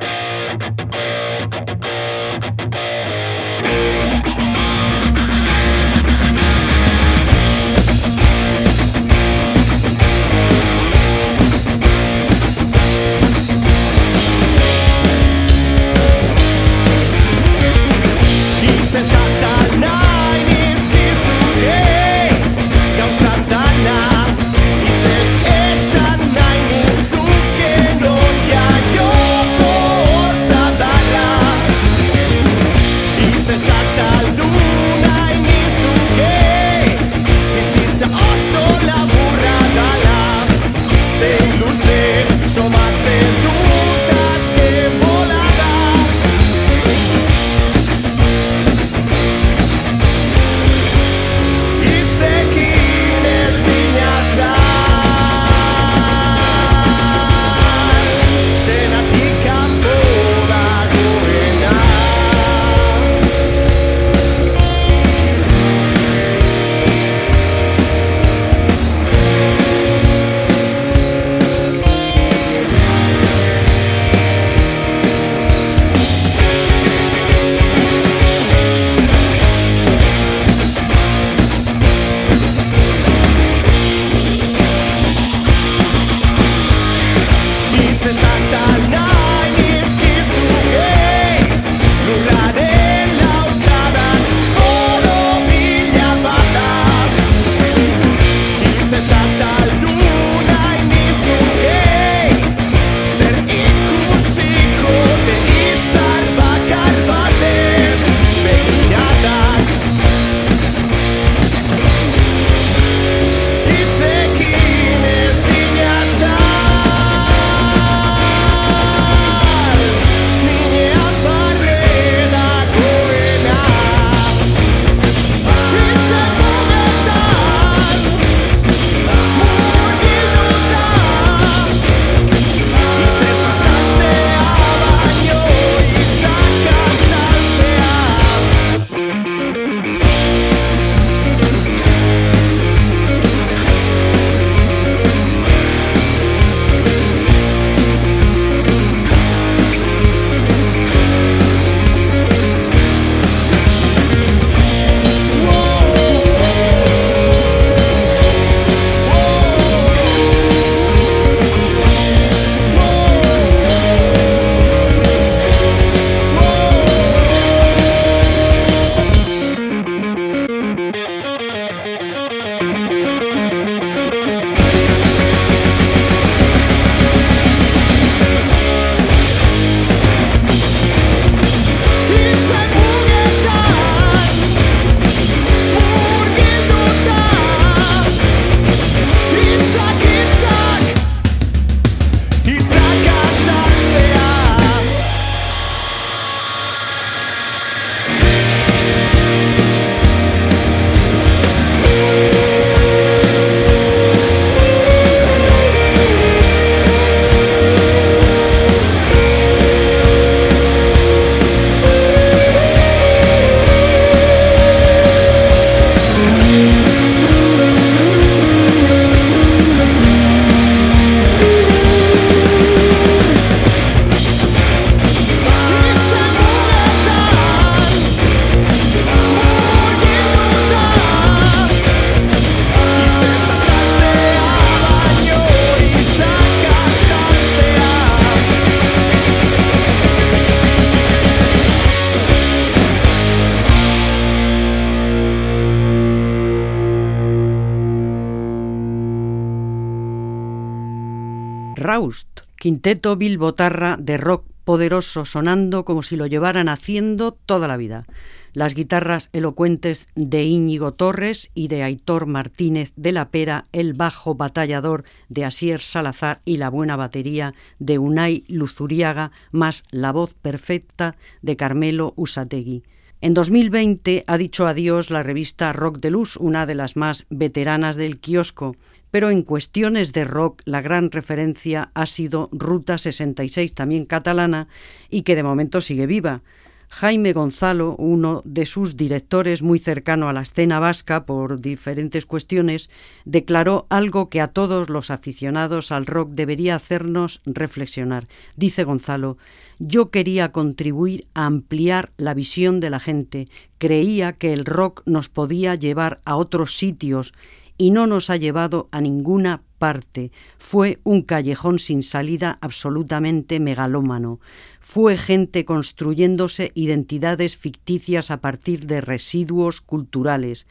Quinteto 252.67 253.15
bilbotarra 253.15 253.95
de 253.95 254.17
rock 254.17 254.43
poderoso 254.65 255.23
sonando 255.23 255.86
como 255.86 256.03
si 256.03 256.17
lo 256.17 256.27
llevaran 256.27 256.67
haciendo 256.67 257.32
toda 257.32 257.65
la 257.65 257.77
vida. 257.77 258.06
Las 258.51 258.75
guitarras 258.75 259.30
elocuentes 259.32 260.10
de 260.15 260.43
Íñigo 260.43 260.91
Torres 260.91 261.49
y 261.53 261.69
de 261.69 261.84
Aitor 261.84 262.25
Martínez 262.25 262.91
de 262.97 263.13
la 263.13 263.30
Pera, 263.30 263.63
el 263.71 263.93
bajo 263.93 264.36
batallador 264.36 265.06
de 265.30 265.45
Asier 265.45 265.80
Salazar 265.80 266.41
y 266.43 266.58
la 266.58 266.69
buena 266.69 266.97
batería 266.97 267.53
de 267.80 267.99
Unai 267.99 268.43
Luzuriaga, 268.49 269.32
más 269.53 269.86
la 269.89 270.12
voz 270.12 270.34
perfecta 270.34 271.15
de 271.41 271.56
Carmelo 271.56 272.12
Usategui. 272.17 272.84
En 273.21 273.34
2020 273.34 274.25
ha 274.27 274.38
dicho 274.38 274.67
adiós 274.67 275.10
la 275.10 275.23
revista 275.23 275.71
Rock 275.71 275.99
de 275.99 276.12
Luz, 276.12 276.36
una 276.36 276.65
de 276.65 276.75
las 276.75 276.97
más 276.97 277.25
veteranas 277.30 277.95
del 277.95 278.19
kiosco, 278.19 278.75
pero 279.12 279.30
en 279.30 279.41
cuestiones 279.41 280.13
de 280.13 280.26
rock 280.26 280.62
la 280.65 280.82
gran 280.82 281.12
referencia 281.12 281.91
ha 281.93 282.06
sido 282.06 282.50
Ruta 282.52 282.98
66, 282.98 283.74
también 283.74 284.06
catalana, 284.06 284.67
y 285.10 285.22
que 285.22 285.36
de 285.36 285.43
momento 285.43 285.82
sigue 285.82 286.08
viva. 286.08 286.41
Jaime 286.89 287.34
Gonzalo, 287.34 287.96
uno 287.98 288.41
de 288.46 288.65
sus 288.65 288.96
directores 288.96 289.62
muy 289.62 289.78
cercano 289.78 290.30
a 290.30 290.34
la 290.34 290.41
escena 290.41 290.80
vasca 290.80 291.26
por 291.26 291.60
diferentes 291.60 292.26
cuestiones, 292.26 292.89
declaró 293.26 293.88
algo 293.89 294.30
que 294.30 294.39
a 294.39 294.48
todos 294.48 294.89
los 294.89 295.12
aficionados 295.12 295.91
al 295.91 296.06
rock 296.06 296.32
debería 296.32 296.76
hacernos 296.76 297.41
reflexionar. 297.46 298.28
Dice 298.56 298.86
Gonzalo, 298.86 299.38
yo 299.80 300.12
quería 300.12 300.52
contribuir 300.52 301.28
a 301.34 301.46
ampliar 301.46 302.12
la 302.17 302.34
visión 302.34 302.80
de 302.80 302.89
la 302.89 303.02
gente, 303.02 303.48
creía 303.78 304.34
que 304.34 304.54
el 304.54 304.65
rock 304.65 305.04
nos 305.06 305.28
podía 305.28 305.76
llevar 305.76 306.22
a 306.24 306.38
otros 306.38 306.78
sitios 306.78 307.34
y 307.77 307.91
no 307.91 308.07
nos 308.07 308.29
ha 308.29 308.37
llevado 308.37 308.87
a 308.91 309.01
ninguna 309.01 309.61
parte. 309.77 310.31
Fue 310.57 310.99
un 311.03 311.21
callejón 311.21 311.79
sin 311.79 312.03
salida 312.03 312.57
absolutamente 312.61 313.59
megalómano. 313.59 314.39
Fue 314.79 315.17
gente 315.17 315.65
construyéndose 315.65 316.71
identidades 316.75 317.57
ficticias 317.57 318.31
a 318.31 318.37
partir 318.37 318.87
de 318.87 319.01
residuos 319.01 319.81
culturales. 319.81 320.65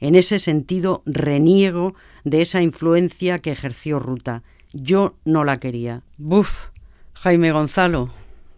En 0.00 0.14
ese 0.14 0.38
sentido, 0.38 1.02
reniego 1.06 1.94
de 2.24 2.42
esa 2.42 2.62
influencia 2.62 3.38
que 3.38 3.52
ejerció 3.52 3.98
Ruta. 3.98 4.42
Yo 4.72 5.14
no 5.24 5.44
la 5.44 5.58
quería. 5.60 6.02
Buf, 6.16 6.68
Jaime 7.14 7.52
Gonzalo, 7.52 8.10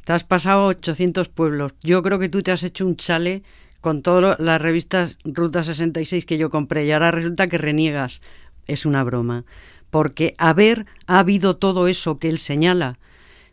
te 0.04 0.12
has 0.12 0.24
pasado 0.24 0.66
800 0.66 1.28
pueblos. 1.28 1.72
Yo 1.82 2.02
creo 2.02 2.18
que 2.18 2.28
tú 2.28 2.42
te 2.42 2.52
has 2.52 2.62
hecho 2.62 2.86
un 2.86 2.96
chale 2.96 3.42
con 3.85 4.01
todas 4.01 4.40
las 4.40 4.62
revistas 4.62 5.18
Ruta 5.25 5.62
66 5.62 6.25
que 6.25 6.38
yo 6.38 6.49
compré 6.49 6.87
y 6.87 6.92
ahora 6.92 7.11
resulta 7.11 7.49
que 7.49 7.59
reniegas. 7.59 8.23
Es 8.66 8.87
una 8.87 9.05
broma. 9.05 9.44
Porque 9.90 10.35
haber 10.38 10.87
ha 11.07 11.18
habido 11.18 11.59
todo 11.59 11.87
eso 11.87 12.18
que 12.18 12.31
él 12.31 12.38
señala, 12.38 12.99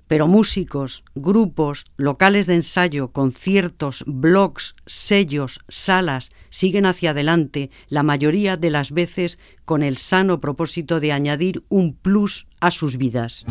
pero 0.07 0.27
músicos, 0.27 1.03
grupos, 1.15 1.83
locales 1.97 2.47
de 2.47 2.55
ensayo, 2.55 3.09
conciertos, 3.09 4.05
blogs, 4.07 4.77
sellos, 4.85 5.59
salas 5.67 6.29
siguen 6.49 6.85
hacia 6.85 7.09
adelante, 7.09 7.69
la 7.89 8.01
mayoría 8.01 8.55
de 8.55 8.69
las 8.69 8.91
veces 8.91 9.37
con 9.65 9.83
el 9.83 9.97
sano 9.97 10.39
propósito 10.39 11.01
de 11.01 11.11
añadir 11.11 11.65
un 11.67 11.91
plus 11.93 12.47
a 12.61 12.71
sus 12.71 12.95
vidas. 12.95 13.43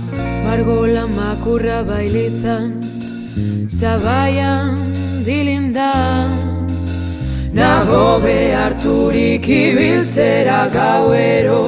Nago 7.52 8.20
beharturik 8.22 9.46
ibiltzera 9.48 10.68
gauero. 10.70 11.62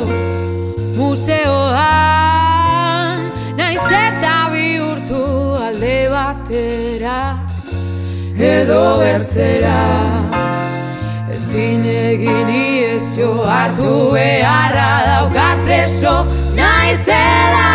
Museoan 0.94 1.80
Naiz 3.58 3.90
eta 3.90 4.36
bihurtu 4.52 5.22
alde 5.66 5.98
batera. 6.12 7.18
Edo 8.38 8.98
bertzera 9.00 9.80
Ezin 11.34 11.84
egin 11.84 12.48
iezio 12.48 13.32
hartu 13.42 13.90
beharra 14.14 14.92
daukat 15.08 15.58
preso 15.66 16.14
Naizela 16.56 17.70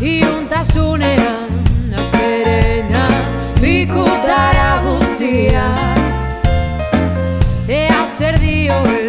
Iuntasunean 0.00 1.50
asperena 2.00 3.04
Bikutara 3.60 4.70
guztia 4.86 5.87
your 8.68 9.07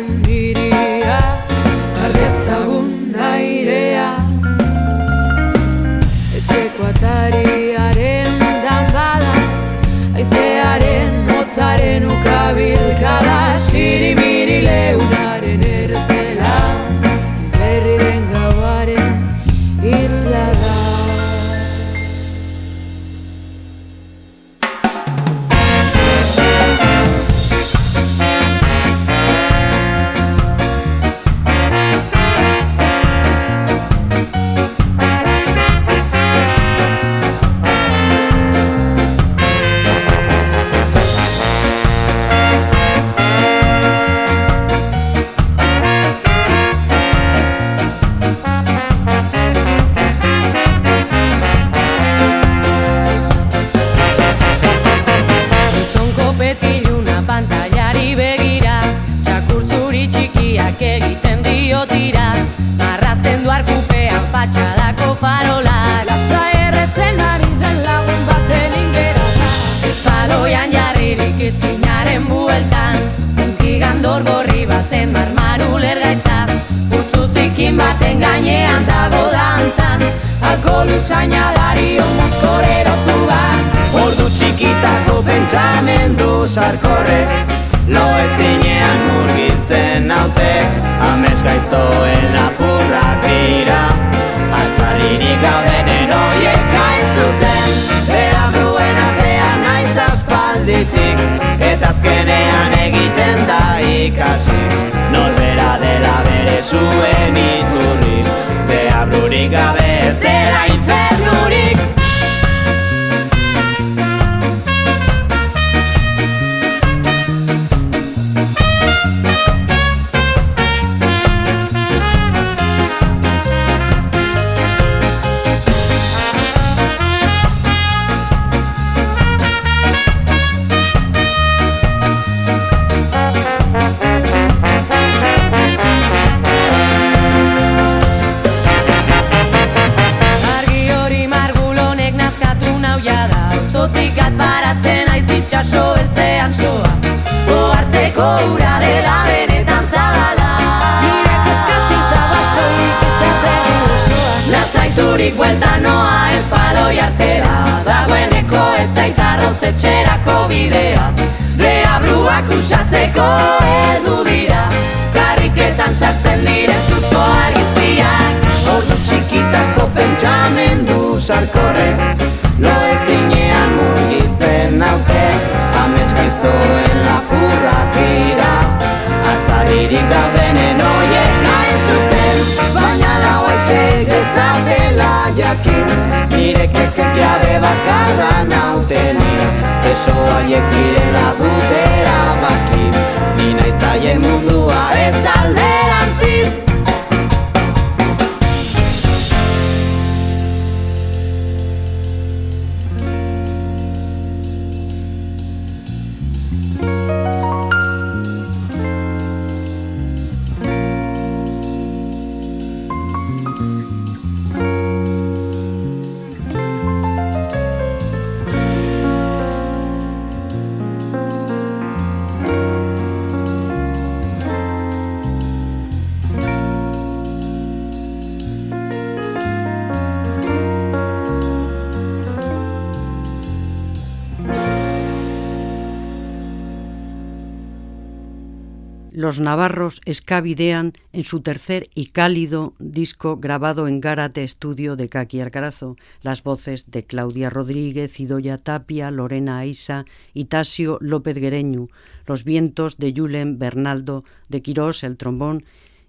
los 239.30 239.40
navarros 239.40 240.02
escabidean 240.06 240.94
en 241.14 241.24
su 241.24 241.42
tercer 241.42 241.88
y 241.94 242.08
cálido 242.08 242.74
disco 242.80 243.38
grabado 243.38 243.88
en 243.88 244.02
Gárate 244.02 244.44
Estudio 244.44 244.96
de 244.96 245.08
Kaki 245.08 245.40
Arcarazo, 245.40 245.98
las 246.24 246.42
voces 246.42 246.90
de 246.90 247.04
Claudia 247.04 247.52
Rodríguez, 247.52 248.20
Idoya 248.20 248.58
Tapia, 248.58 249.12
Lorena 249.12 249.60
Aisa 249.60 250.06
y 250.34 250.46
Tasio 250.46 250.98
López 251.00 251.38
Guereñu, 251.38 251.90
los 252.26 252.44
vientos 252.44 252.98
de 252.98 253.14
Julen 253.16 253.60
Bernaldo 253.60 254.24
de 254.48 254.64
Quirós, 254.64 255.04
el 255.04 255.16
trombón, 255.16 255.64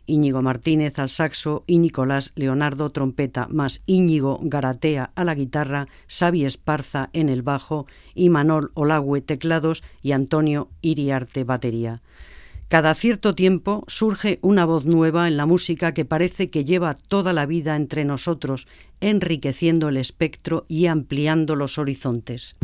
Íñigo 0.07 0.41
Martínez 0.41 0.99
al 0.99 1.11
saxo 1.11 1.63
y 1.67 1.77
Nicolás 1.77 2.33
Leonardo 2.37 2.89
trompeta, 2.89 3.49
más 3.51 3.83
Íñigo 3.85 4.41
Garatea 4.43 5.11
a 5.15 5.25
la 5.25 5.35
guitarra, 5.35 5.89
Xavi 6.09 6.47
Esparza 6.47 7.11
en 7.13 7.29
el 7.29 7.43
bajo 7.43 7.87
y 8.15 8.31
Manol 8.31 8.71
Olagüe 8.73 9.21
teclados 9.21 9.83
y 10.01 10.13
Antonio 10.13 10.71
Iriarte 10.81 11.45
batería. 11.45 12.01
Cada 12.71 12.95
cierto 12.95 13.35
tiempo 13.35 13.83
surge 13.89 14.39
una 14.43 14.65
voz 14.65 14.85
nueva 14.85 15.27
en 15.27 15.37
la 15.37 15.45
música 15.45 15.93
que 15.93 16.05
parece 16.05 16.51
que 16.51 16.65
lleva 16.65 16.95
toda 16.95 17.33
la 17.33 17.45
vida 17.45 17.75
entre 17.75 18.05
nosotros, 18.05 18.69
enriqueciendo 19.01 19.89
el 19.89 19.97
espectro 19.97 20.67
y 20.69 20.87
ampliando 20.87 21.57
los 21.57 21.79
horizontes. 21.79 22.55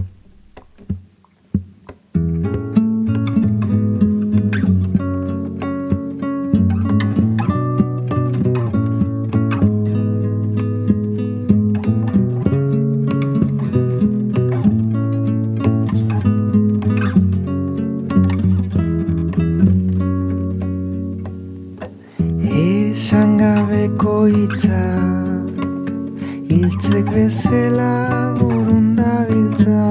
Hiltzek 26.48 27.06
bezala 27.14 28.34
burunda 28.34 29.26
biltza 29.28 29.84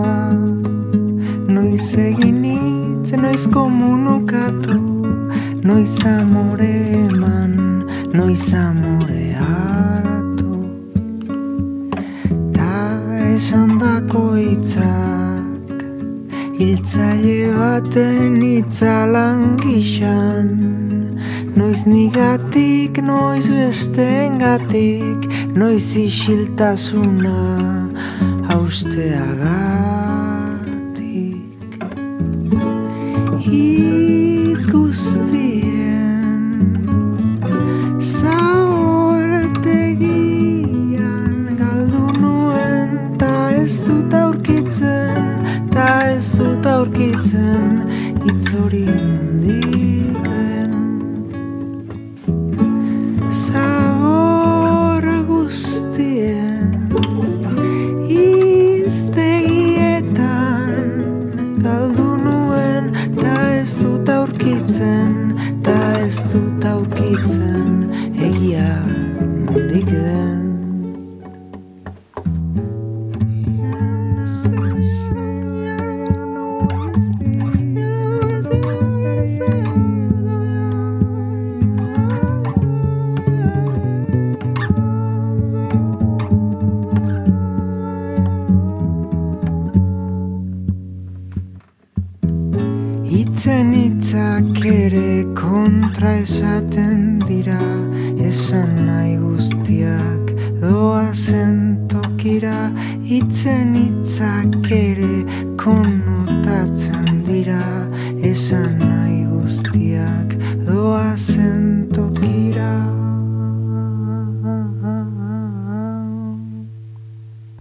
Noiz 1.47 1.95
egin 1.95 2.43
hitz, 2.43 3.13
noiz 3.15 3.45
komunokatu 3.53 4.79
Noiz 5.63 5.95
amore 6.05 6.73
eman, 7.05 7.53
noiz 8.13 8.53
amore 8.53 9.23
haratu. 9.39 10.51
Ta 12.53 12.75
esan 13.31 13.79
dako 13.79 14.25
hitzak 14.35 15.85
Hiltzaile 16.59 17.53
baten 17.59 18.41
hitzalan 18.41 19.55
gixan 19.63 20.84
Noiz 21.75 21.87
nigatik, 21.91 23.01
noiz 23.03 23.49
bestengatik, 23.51 25.27
noiz 25.59 25.97
isiltasuna 25.99 27.35
hausteagatik. 28.47 29.94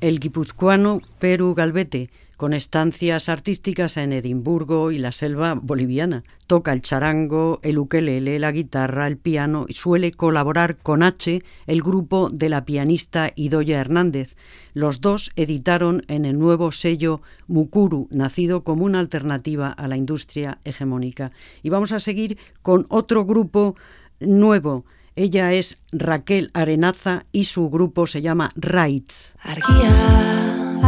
Guipuzcoano 0.05 1.01
Perú 1.19 1.55
Galvete, 1.55 2.11
con 2.37 2.53
estancias 2.53 3.31
artísticas 3.31 3.97
en 3.97 4.13
Edimburgo 4.13 4.91
y 4.91 4.99
la 4.99 5.13
selva 5.13 5.55
boliviana. 5.55 6.25
Toca 6.47 6.75
el 6.75 6.83
charango, 6.83 7.59
el 7.63 7.79
ukelele, 7.79 8.39
la 8.39 8.53
guitarra, 8.53 9.07
el 9.07 9.17
piano 9.17 9.65
y 9.67 9.73
suele 9.73 10.13
colaborar 10.13 10.77
con 10.77 11.03
H, 11.03 11.43
el 11.67 11.83
grupo 11.83 12.29
de 12.29 12.51
la 12.51 12.67
pianista 12.67 13.33
Idoya 13.35 13.81
Hernández. 13.81 14.37
Los 14.75 15.01
dos 15.01 15.33
editaron 15.37 16.05
en 16.09 16.27
el 16.27 16.39
nuevo 16.39 16.71
sello 16.71 17.23
Mukuru, 17.47 18.07
nacido 18.11 18.63
como 18.63 18.85
una 18.85 19.01
alternativa 19.01 19.69
a 19.69 19.89
la 19.89 19.97
industria 19.97 20.59
hegemónica. 20.65 21.33
Y 21.63 21.71
vamos 21.71 21.93
a 21.93 22.01
seguir 22.01 22.37
con 22.61 22.85
otro 22.91 23.25
grupo 23.25 23.75
nuevo 24.21 24.85
Ella 25.17 25.53
es 25.53 25.79
Raquel 25.93 26.51
Arenaza 26.55 27.27
y 27.31 27.45
su 27.45 27.71
grupo 27.71 28.09
se 28.09 28.21
llama 28.21 28.51
Rights. 28.57 29.35
Argia, 29.41 30.81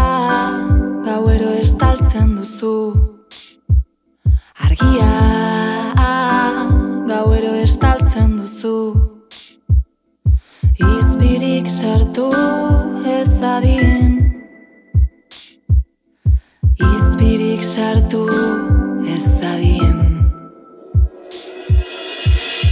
gauero 1.05 1.51
estaltzen 1.53 2.35
duzu. 2.35 3.29
Argia, 4.57 5.95
gauero 7.07 7.55
estaltzen 7.55 8.39
duzu. 8.39 9.23
Izpirik 10.75 11.71
sartu 11.71 12.27
ez 13.07 13.43
adien. 13.43 14.45
Izpirik 16.81 17.63
sartu 17.63 18.27
ez 19.07 19.29
adien. 19.53 20.03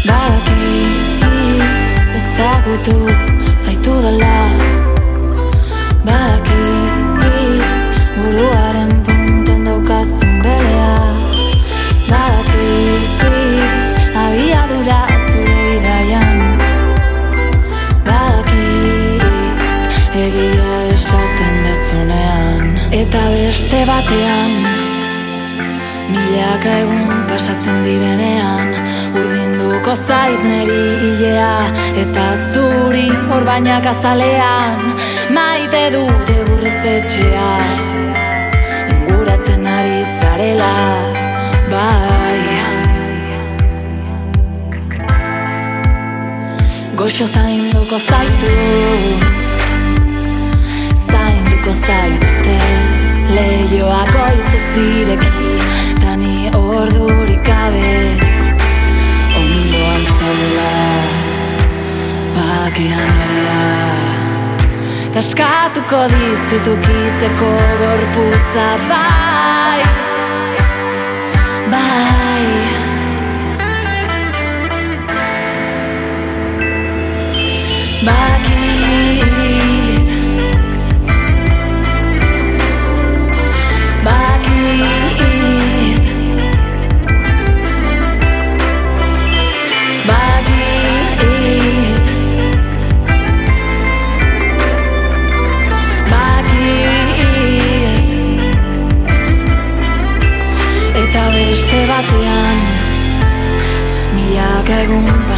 Badaki 0.05 0.54
ezagutu 2.65 2.97
zaitu 3.65 3.93
dela. 4.03 4.37
Badaki 6.05 6.65
buruaren 8.17 8.91
punten 9.05 9.65
daukazun 9.65 10.39
belea. 10.45 10.95
Badaki 12.09 12.71
abiadura 14.25 15.01
zure 15.29 15.59
bidaian. 15.69 16.39
Badaki 18.07 18.67
egia 20.25 20.75
esaten 20.95 21.57
dezunean 21.67 22.63
Eta 22.95 23.23
beste 23.33 23.81
batean 23.89 24.53
Milaka 26.13 26.77
egun 26.85 27.25
pasatzen 27.29 27.83
direnean 27.83 28.94
Urdinduko 29.15 29.93
zait 30.09 30.41
neri 30.43 30.83
hilea 31.03 31.51
Eta 32.03 32.25
zuri 32.53 33.07
orbainak 33.37 33.87
azalean 33.87 34.81
Maite 35.37 35.83
dute 35.95 36.39
burrez 36.49 36.81
etxea 36.95 37.51
Inguratzen 38.95 39.69
ari 39.77 40.01
zarela 40.17 40.73
Bai. 41.71 42.43
Goxo 46.99 47.31
zainduko 47.31 48.03
zaitu 48.11 48.53
Zainduko 51.07 51.79
zaituzte 51.87 52.59
Leioak 53.31 54.15
goiz 54.19 54.53
ez 54.59 54.69
ireki 54.89 55.57
Tani 56.03 56.37
ordurik 56.67 57.43
gabe 57.47 58.24
zaudela 60.25 60.71
Bakian 62.37 63.13
aria 63.25 63.61
Taskatuko 65.17 66.01
dizutukitzeko 66.15 67.53
gorputza 67.83 68.71
bai 68.89 69.85
Bai. 69.85 70.04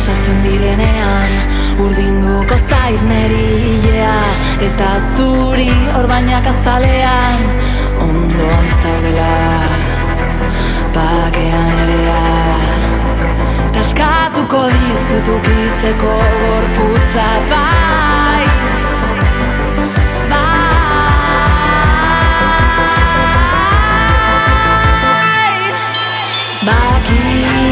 Pasatzen 0.07 0.39
direnean 0.43 1.31
Urdinduko 1.83 2.57
zait 2.71 3.03
neri 3.09 3.47
hilea 3.83 4.19
Eta 4.67 4.91
zuri 5.17 5.73
orbainak 5.99 6.47
azalean 6.47 7.39
Ondoan 8.05 8.69
zaudela 8.83 9.33
Bakean 10.95 11.75
erea 11.87 12.23
Taskatuko 13.75 14.63
dizutukitzeko 14.77 16.15
gorputza 16.43 17.29
Bai 17.51 18.47
Bai. 20.31 20.77
Bakit 26.71 27.67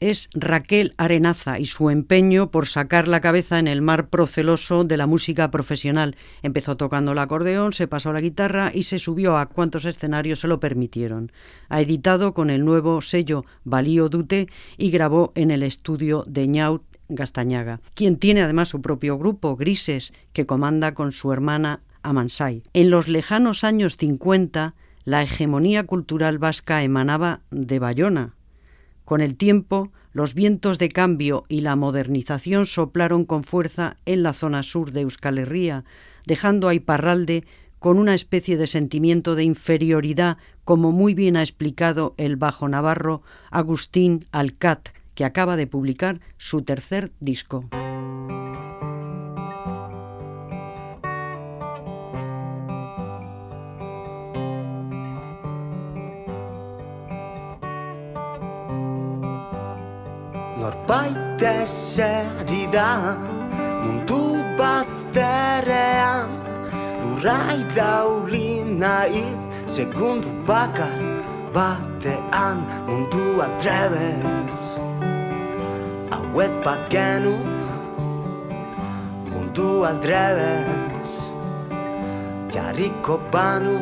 Es 0.00 0.30
Raquel 0.34 0.94
Arenaza 0.96 1.60
y 1.60 1.66
su 1.66 1.88
empeño 1.88 2.50
por 2.50 2.66
sacar 2.66 3.06
la 3.06 3.20
cabeza 3.20 3.60
en 3.60 3.68
el 3.68 3.82
mar 3.82 4.08
proceloso 4.08 4.82
de 4.82 4.96
la 4.96 5.06
música 5.06 5.52
profesional. 5.52 6.16
Empezó 6.42 6.76
tocando 6.76 7.12
el 7.12 7.18
acordeón, 7.18 7.72
se 7.72 7.86
pasó 7.86 8.10
a 8.10 8.14
la 8.14 8.20
guitarra 8.20 8.72
y 8.74 8.82
se 8.82 8.98
subió 8.98 9.38
a 9.38 9.46
cuantos 9.46 9.84
escenarios 9.84 10.40
se 10.40 10.48
lo 10.48 10.58
permitieron. 10.58 11.30
Ha 11.68 11.80
editado 11.80 12.34
con 12.34 12.50
el 12.50 12.64
nuevo 12.64 13.00
sello 13.00 13.44
Valío 13.62 14.08
Dute 14.08 14.48
y 14.76 14.90
grabó 14.90 15.30
en 15.36 15.52
el 15.52 15.62
estudio 15.62 16.24
de 16.26 16.48
Ñaut 16.48 16.82
Gastañaga, 17.08 17.80
quien 17.94 18.16
tiene 18.16 18.42
además 18.42 18.70
su 18.70 18.82
propio 18.82 19.18
grupo, 19.18 19.54
Grises, 19.54 20.12
que 20.32 20.46
comanda 20.46 20.94
con 20.94 21.12
su 21.12 21.32
hermana 21.32 21.78
Amansay. 22.02 22.64
En 22.72 22.90
los 22.90 23.06
lejanos 23.06 23.62
años 23.62 23.96
50, 23.98 24.74
la 25.04 25.22
hegemonía 25.22 25.84
cultural 25.84 26.38
vasca 26.38 26.82
emanaba 26.82 27.42
de 27.52 27.78
Bayona, 27.78 28.33
con 29.04 29.20
el 29.20 29.36
tiempo, 29.36 29.92
los 30.12 30.34
vientos 30.34 30.78
de 30.78 30.88
cambio 30.88 31.44
y 31.48 31.60
la 31.60 31.76
modernización 31.76 32.66
soplaron 32.66 33.24
con 33.24 33.44
fuerza 33.44 33.96
en 34.06 34.22
la 34.22 34.32
zona 34.32 34.62
sur 34.62 34.92
de 34.92 35.00
Euskal 35.02 35.38
Herria, 35.38 35.84
dejando 36.26 36.68
a 36.68 36.74
Iparralde 36.74 37.44
con 37.78 37.98
una 37.98 38.14
especie 38.14 38.56
de 38.56 38.66
sentimiento 38.66 39.34
de 39.34 39.44
inferioridad, 39.44 40.38
como 40.64 40.90
muy 40.90 41.12
bien 41.12 41.36
ha 41.36 41.42
explicado 41.42 42.14
el 42.16 42.36
bajo 42.36 42.66
navarro 42.68 43.22
Agustín 43.50 44.26
Alcat, 44.32 44.88
que 45.14 45.24
acaba 45.24 45.56
de 45.56 45.66
publicar 45.66 46.20
su 46.38 46.62
tercer 46.62 47.12
disco. 47.20 47.68
Norbait 60.86 61.40
eseri 61.40 62.68
da 62.72 63.16
mundu 63.84 64.44
bazterrean 64.58 66.28
Lurrai 67.00 67.64
dauli 67.74 68.60
naiz 68.64 69.40
segundu 69.66 70.28
bakar 70.46 70.92
batean 71.54 72.60
mundu 72.86 73.40
atrebez 73.46 74.56
Hau 76.10 76.40
ez 76.44 76.52
bat 76.64 76.82
genu 76.90 77.36
mundu 79.32 79.68
aldrebez 79.88 81.12
Jarriko 82.52 83.16
banu 83.32 83.78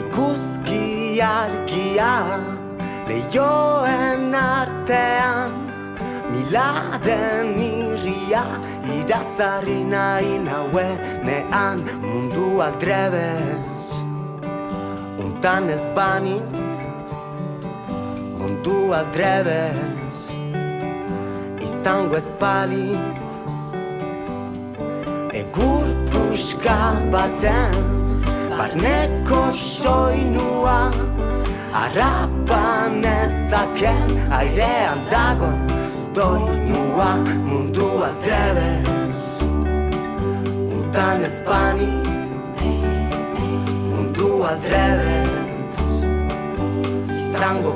ikuski 0.00 0.82
argia 1.22 2.10
Leioen 3.08 4.34
artean 4.34 5.50
Milaren 6.30 7.58
irria 7.58 8.44
Idatzari 8.96 9.80
nahi 9.92 10.38
nauenean 10.46 11.82
Mundu 12.00 12.62
aldrebez 12.66 13.90
Untan 15.18 15.68
ez 15.74 15.82
banitz 15.96 16.62
Mundu 18.38 18.78
aldrebez 19.00 20.20
Izango 21.66 22.16
ez 22.22 22.28
balitz 22.40 23.26
Egur 25.42 25.88
puska 26.12 26.78
baten 27.10 27.74
Barneko 28.52 29.42
soinua 29.52 31.11
Arrapan 31.72 33.00
ezaken 33.00 34.10
airean 34.28 35.00
dagon 35.08 35.56
Doinua 36.12 37.16
mundua 37.48 38.10
trebez 38.20 39.16
Untan 40.76 41.24
espaniz 41.24 42.12
Mundua 43.88 44.52
trebez 44.60 45.80
Izango 47.08 47.72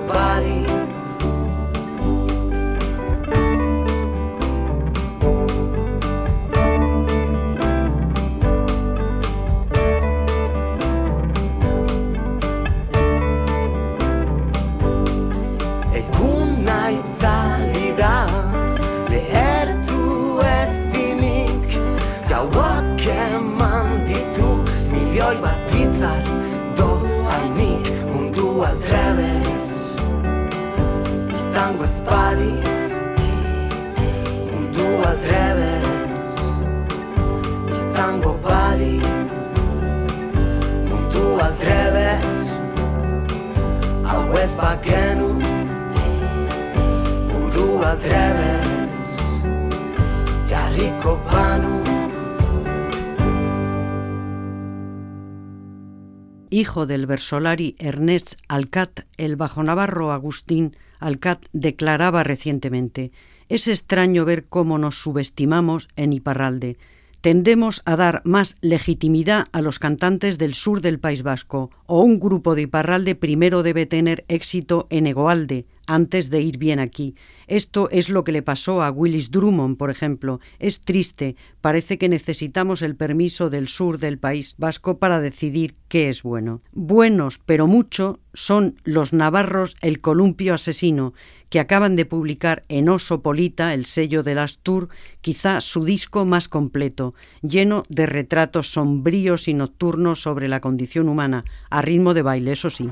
Hijo 56.48 56.86
del 56.86 57.04
versolari 57.06 57.76
Ernest 57.78 58.36
Alcat, 58.48 59.00
el 59.18 59.36
bajo 59.36 59.62
navarro 59.62 60.12
Agustín 60.12 60.74
Alcat 61.00 61.44
declaraba 61.52 62.24
recientemente 62.24 63.12
Es 63.50 63.68
extraño 63.68 64.24
ver 64.24 64.46
cómo 64.46 64.78
nos 64.78 64.98
subestimamos 64.98 65.88
en 65.96 66.14
Iparralde. 66.14 66.78
Tendemos 67.20 67.82
a 67.84 67.96
dar 67.96 68.22
más 68.24 68.56
legitimidad 68.60 69.46
a 69.52 69.60
los 69.60 69.78
cantantes 69.78 70.38
del 70.38 70.54
sur 70.54 70.80
del 70.80 70.98
País 70.98 71.22
Vasco, 71.22 71.70
o 71.86 72.02
un 72.02 72.18
grupo 72.18 72.54
de 72.54 72.62
Iparralde 72.62 73.14
primero 73.14 73.62
debe 73.62 73.86
tener 73.86 74.24
éxito 74.28 74.86
en 74.90 75.06
Egoalde, 75.06 75.66
antes 75.86 76.30
de 76.30 76.40
ir 76.40 76.58
bien 76.58 76.78
aquí. 76.78 77.14
Esto 77.46 77.88
es 77.90 78.08
lo 78.08 78.24
que 78.24 78.32
le 78.32 78.42
pasó 78.42 78.82
a 78.82 78.90
Willis 78.90 79.30
Drummond, 79.30 79.76
por 79.76 79.90
ejemplo. 79.90 80.40
Es 80.58 80.80
triste. 80.80 81.36
Parece 81.60 81.96
que 81.96 82.08
necesitamos 82.08 82.82
el 82.82 82.96
permiso 82.96 83.50
del 83.50 83.68
sur 83.68 83.98
del 83.98 84.18
país 84.18 84.54
vasco 84.58 84.98
para 84.98 85.20
decidir 85.20 85.76
qué 85.88 86.08
es 86.08 86.22
bueno. 86.22 86.62
Buenos, 86.72 87.40
pero 87.46 87.66
mucho, 87.66 88.20
son 88.34 88.80
los 88.84 89.12
navarros 89.12 89.76
El 89.80 90.00
Columpio 90.00 90.54
Asesino, 90.54 91.14
que 91.48 91.60
acaban 91.60 91.96
de 91.96 92.04
publicar 92.04 92.64
en 92.68 92.88
Oso 92.88 93.22
Polita, 93.22 93.72
el 93.72 93.86
sello 93.86 94.22
de 94.22 94.38
Astur, 94.38 94.88
quizá 95.20 95.60
su 95.60 95.84
disco 95.84 96.24
más 96.24 96.48
completo, 96.48 97.14
lleno 97.42 97.84
de 97.88 98.06
retratos 98.06 98.72
sombríos 98.72 99.48
y 99.48 99.54
nocturnos 99.54 100.20
sobre 100.20 100.48
la 100.48 100.60
condición 100.60 101.08
humana, 101.08 101.44
a 101.70 101.82
ritmo 101.82 102.14
de 102.14 102.22
baile, 102.22 102.52
eso 102.52 102.70
sí. 102.70 102.90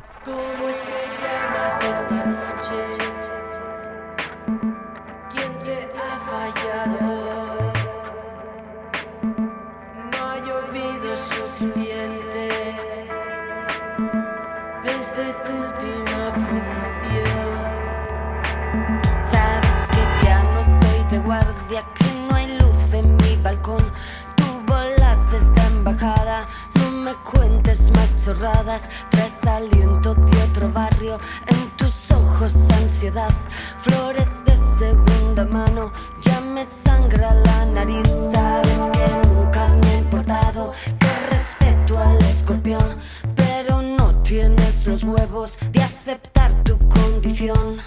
Traes 28.24 29.46
aliento 29.46 30.14
de 30.14 30.42
otro 30.44 30.70
barrio, 30.72 31.18
en 31.46 31.70
tus 31.76 32.10
ojos 32.10 32.54
ansiedad, 32.72 33.30
flores 33.76 34.44
de 34.46 34.56
segunda 34.78 35.44
mano, 35.44 35.92
ya 36.22 36.40
me 36.40 36.64
sangra 36.64 37.34
la 37.34 37.66
nariz, 37.66 38.08
sabes 38.32 38.78
que 38.92 39.28
nunca 39.28 39.68
me 39.68 39.88
ha 39.88 39.98
importado, 39.98 40.70
te 40.98 41.34
respeto 41.34 41.98
al 41.98 42.16
escorpión, 42.22 42.96
pero 43.36 43.82
no 43.82 44.14
tienes 44.22 44.86
los 44.86 45.04
huevos 45.04 45.58
de 45.72 45.82
aceptar 45.82 46.50
tu 46.64 46.78
condición. 46.88 47.82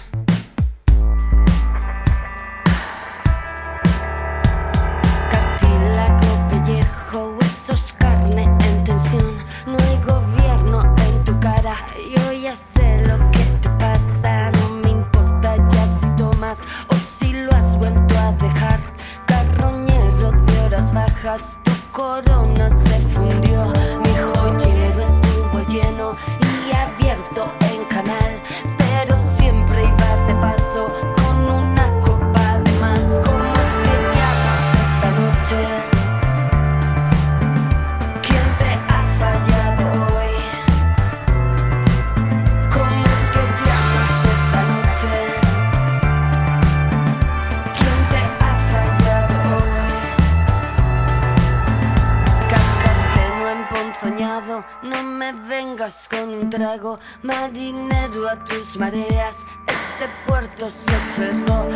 Marinero 57.22 58.28
a 58.28 58.44
tus 58.44 58.76
mareas. 58.76 59.46
Este 59.66 60.06
puerto 60.26 60.68
se 60.68 60.92
cerró 61.14 61.68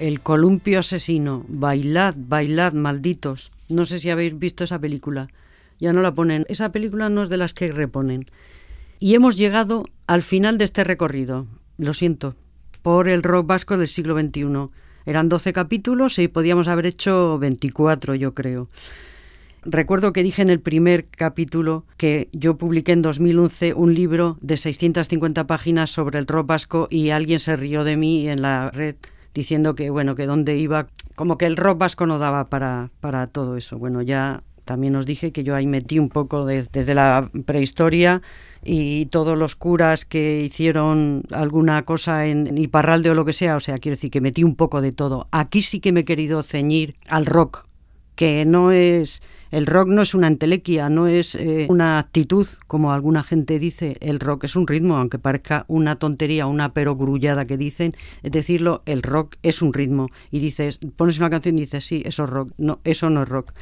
El 0.00 0.22
columpio 0.22 0.80
asesino. 0.80 1.44
Bailad, 1.46 2.14
bailad, 2.16 2.72
malditos. 2.72 3.52
No 3.68 3.84
sé 3.84 3.98
si 3.98 4.08
habéis 4.08 4.38
visto 4.38 4.64
esa 4.64 4.78
película. 4.78 5.28
Ya 5.78 5.92
no 5.92 6.00
la 6.00 6.14
ponen. 6.14 6.46
Esa 6.48 6.72
película 6.72 7.10
no 7.10 7.22
es 7.22 7.28
de 7.28 7.36
las 7.36 7.52
que 7.52 7.66
reponen. 7.66 8.24
Y 8.98 9.14
hemos 9.14 9.36
llegado 9.36 9.84
al 10.06 10.22
final 10.22 10.56
de 10.56 10.64
este 10.64 10.84
recorrido. 10.84 11.46
Lo 11.76 11.92
siento. 11.92 12.34
Por 12.80 13.10
el 13.10 13.22
rock 13.22 13.46
vasco 13.46 13.76
del 13.76 13.88
siglo 13.88 14.18
XXI. 14.18 14.70
Eran 15.04 15.28
12 15.28 15.52
capítulos 15.52 16.18
y 16.18 16.28
podíamos 16.28 16.66
haber 16.68 16.86
hecho 16.86 17.38
24, 17.38 18.14
yo 18.14 18.32
creo. 18.32 18.70
Recuerdo 19.66 20.14
que 20.14 20.22
dije 20.22 20.40
en 20.40 20.48
el 20.48 20.60
primer 20.60 21.08
capítulo 21.08 21.84
que 21.98 22.30
yo 22.32 22.56
publiqué 22.56 22.92
en 22.92 23.02
2011 23.02 23.74
un 23.74 23.92
libro 23.92 24.38
de 24.40 24.56
650 24.56 25.46
páginas 25.46 25.90
sobre 25.90 26.18
el 26.18 26.26
rock 26.26 26.46
vasco 26.46 26.88
y 26.90 27.10
alguien 27.10 27.38
se 27.38 27.54
rió 27.54 27.84
de 27.84 27.98
mí 27.98 28.30
en 28.30 28.40
la 28.40 28.70
red 28.70 28.96
diciendo 29.34 29.74
que 29.74 29.90
bueno 29.90 30.14
que 30.14 30.26
dónde 30.26 30.56
iba 30.56 30.86
como 31.14 31.36
que 31.36 31.46
el 31.46 31.56
rock 31.56 31.78
vasco 31.78 32.06
no 32.06 32.18
daba 32.18 32.48
para, 32.48 32.90
para 33.00 33.26
todo 33.26 33.56
eso. 33.56 33.78
Bueno, 33.78 34.00
ya 34.00 34.42
también 34.64 34.96
os 34.96 35.04
dije 35.04 35.32
que 35.32 35.44
yo 35.44 35.54
ahí 35.54 35.66
metí 35.66 35.98
un 35.98 36.08
poco 36.08 36.46
desde 36.46 36.94
la 36.94 37.28
prehistoria 37.44 38.22
y 38.64 39.06
todos 39.06 39.36
los 39.36 39.56
curas 39.56 40.04
que 40.04 40.42
hicieron 40.42 41.24
alguna 41.30 41.82
cosa 41.82 42.26
en 42.26 42.56
Iparralde 42.56 43.10
o 43.10 43.14
lo 43.14 43.24
que 43.24 43.32
sea, 43.32 43.56
o 43.56 43.60
sea, 43.60 43.78
quiero 43.78 43.96
decir 43.96 44.10
que 44.10 44.20
metí 44.20 44.44
un 44.44 44.54
poco 44.54 44.80
de 44.80 44.92
todo. 44.92 45.28
Aquí 45.30 45.60
sí 45.62 45.80
que 45.80 45.92
me 45.92 46.00
he 46.00 46.04
querido 46.04 46.42
ceñir 46.42 46.94
al 47.08 47.26
rock, 47.26 47.66
que 48.20 48.44
no 48.44 48.70
es 48.70 49.22
el 49.50 49.64
rock 49.64 49.88
no 49.88 50.02
es 50.02 50.12
una 50.14 50.26
entelequia, 50.26 50.90
no 50.90 51.06
es 51.06 51.34
eh, 51.36 51.66
una 51.70 51.98
actitud, 51.98 52.46
como 52.66 52.92
alguna 52.92 53.24
gente 53.24 53.58
dice. 53.58 53.96
El 54.00 54.20
rock 54.20 54.44
es 54.44 54.56
un 54.56 54.66
ritmo, 54.66 54.98
aunque 54.98 55.18
parezca 55.18 55.64
una 55.68 55.96
tontería, 55.96 56.46
una 56.46 56.74
perogrullada 56.74 57.46
que 57.46 57.56
dicen. 57.56 57.94
Es 58.22 58.30
decirlo, 58.30 58.82
el 58.84 59.02
rock 59.02 59.36
es 59.42 59.62
un 59.62 59.72
ritmo. 59.72 60.10
Y 60.30 60.40
dices, 60.40 60.80
pones 60.96 61.18
una 61.18 61.30
canción 61.30 61.56
y 61.56 61.62
dices, 61.62 61.86
sí, 61.86 62.02
eso 62.04 62.24
es 62.24 62.30
rock. 62.30 62.52
No, 62.58 62.80
eso 62.84 63.08
no 63.08 63.22
es 63.22 63.28
rock. 63.30 63.54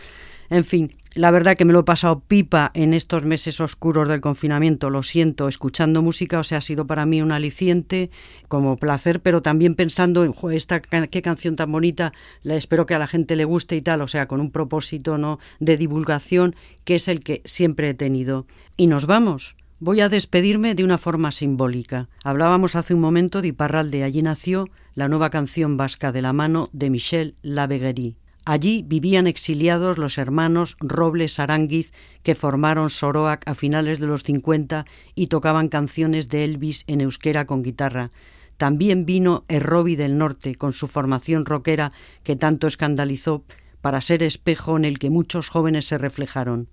En 0.50 0.64
fin, 0.64 0.92
la 1.18 1.32
verdad 1.32 1.56
que 1.56 1.64
me 1.64 1.72
lo 1.72 1.80
he 1.80 1.84
pasado 1.84 2.20
pipa 2.20 2.70
en 2.74 2.94
estos 2.94 3.24
meses 3.24 3.60
oscuros 3.60 4.08
del 4.08 4.20
confinamiento, 4.20 4.88
lo 4.88 5.02
siento, 5.02 5.48
escuchando 5.48 6.00
música, 6.00 6.38
o 6.38 6.44
sea, 6.44 6.58
ha 6.58 6.60
sido 6.60 6.86
para 6.86 7.06
mí 7.06 7.20
un 7.20 7.32
aliciente 7.32 8.10
como 8.46 8.76
placer, 8.76 9.20
pero 9.20 9.42
también 9.42 9.74
pensando 9.74 10.24
en 10.24 10.32
esta 10.52 10.80
qué 10.80 11.20
canción 11.20 11.56
tan 11.56 11.72
bonita, 11.72 12.12
la 12.44 12.54
espero 12.54 12.86
que 12.86 12.94
a 12.94 13.00
la 13.00 13.08
gente 13.08 13.34
le 13.34 13.44
guste 13.44 13.74
y 13.74 13.82
tal, 13.82 14.00
o 14.02 14.06
sea, 14.06 14.28
con 14.28 14.40
un 14.40 14.52
propósito 14.52 15.18
no 15.18 15.40
de 15.58 15.76
divulgación 15.76 16.54
que 16.84 16.94
es 16.94 17.08
el 17.08 17.18
que 17.18 17.42
siempre 17.44 17.88
he 17.88 17.94
tenido. 17.94 18.46
Y 18.76 18.86
nos 18.86 19.06
vamos. 19.06 19.56
Voy 19.80 20.00
a 20.00 20.08
despedirme 20.08 20.76
de 20.76 20.84
una 20.84 20.98
forma 20.98 21.32
simbólica. 21.32 22.08
Hablábamos 22.22 22.76
hace 22.76 22.94
un 22.94 23.00
momento 23.00 23.42
de 23.42 23.48
Iparralde, 23.48 24.04
allí 24.04 24.22
nació 24.22 24.68
la 24.94 25.08
nueva 25.08 25.30
canción 25.30 25.76
vasca 25.76 26.12
de 26.12 26.22
la 26.22 26.32
mano 26.32 26.68
de 26.72 26.90
Michel 26.90 27.34
Laveguerie. 27.42 28.14
Allí 28.48 28.82
vivían 28.82 29.26
exiliados 29.26 29.98
los 29.98 30.16
hermanos 30.16 30.78
Robles 30.80 31.38
Aránguiz 31.38 31.92
que 32.22 32.34
formaron 32.34 32.88
Soroac 32.88 33.46
a 33.46 33.54
finales 33.54 34.00
de 34.00 34.06
los 34.06 34.22
50 34.22 34.86
y 35.14 35.26
tocaban 35.26 35.68
canciones 35.68 36.30
de 36.30 36.44
Elvis 36.44 36.84
en 36.86 37.02
euskera 37.02 37.44
con 37.44 37.62
guitarra. 37.62 38.10
También 38.56 39.04
vino 39.04 39.44
Errobi 39.48 39.96
del 39.96 40.16
Norte 40.16 40.54
con 40.54 40.72
su 40.72 40.88
formación 40.88 41.44
rockera 41.44 41.92
que 42.22 42.36
tanto 42.36 42.66
escandalizó 42.66 43.44
para 43.82 44.00
ser 44.00 44.22
espejo 44.22 44.78
en 44.78 44.86
el 44.86 44.98
que 44.98 45.10
muchos 45.10 45.50
jóvenes 45.50 45.84
se 45.84 45.98
reflejaron. 45.98 46.68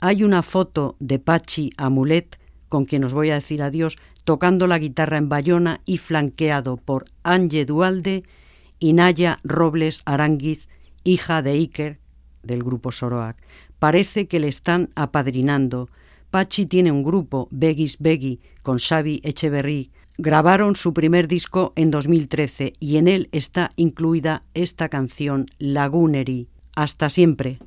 Hay 0.00 0.24
una 0.24 0.42
foto 0.42 0.96
de 0.98 1.20
Pachi 1.20 1.70
Amulet, 1.76 2.40
con 2.68 2.86
quien 2.86 3.04
os 3.04 3.14
voy 3.14 3.30
a 3.30 3.34
decir 3.34 3.62
adiós, 3.62 3.98
tocando 4.24 4.66
la 4.66 4.80
guitarra 4.80 5.16
en 5.18 5.28
Bayona 5.28 5.80
y 5.84 5.98
flanqueado 5.98 6.76
por 6.76 7.04
Ange 7.22 7.66
Dualde 7.66 8.24
y 8.80 8.94
Naya 8.94 9.38
Robles 9.44 10.02
Aránguiz, 10.04 10.68
hija 11.08 11.42
de 11.42 11.52
Iker, 11.52 11.98
del 12.42 12.62
grupo 12.62 12.92
Soroac. 12.92 13.36
Parece 13.78 14.26
que 14.26 14.40
le 14.40 14.48
están 14.48 14.90
apadrinando. 14.94 15.88
Pachi 16.30 16.66
tiene 16.66 16.92
un 16.92 17.02
grupo, 17.02 17.48
Begis 17.50 17.98
Begi, 17.98 18.40
con 18.62 18.78
Xavi 18.78 19.20
Echeverry. 19.24 19.90
Grabaron 20.18 20.76
su 20.76 20.92
primer 20.92 21.28
disco 21.28 21.72
en 21.76 21.90
2013 21.90 22.72
y 22.80 22.96
en 22.96 23.08
él 23.08 23.28
está 23.32 23.72
incluida 23.76 24.42
esta 24.54 24.88
canción, 24.88 25.46
Laguneri. 25.58 26.48
Hasta 26.74 27.08
siempre. 27.08 27.58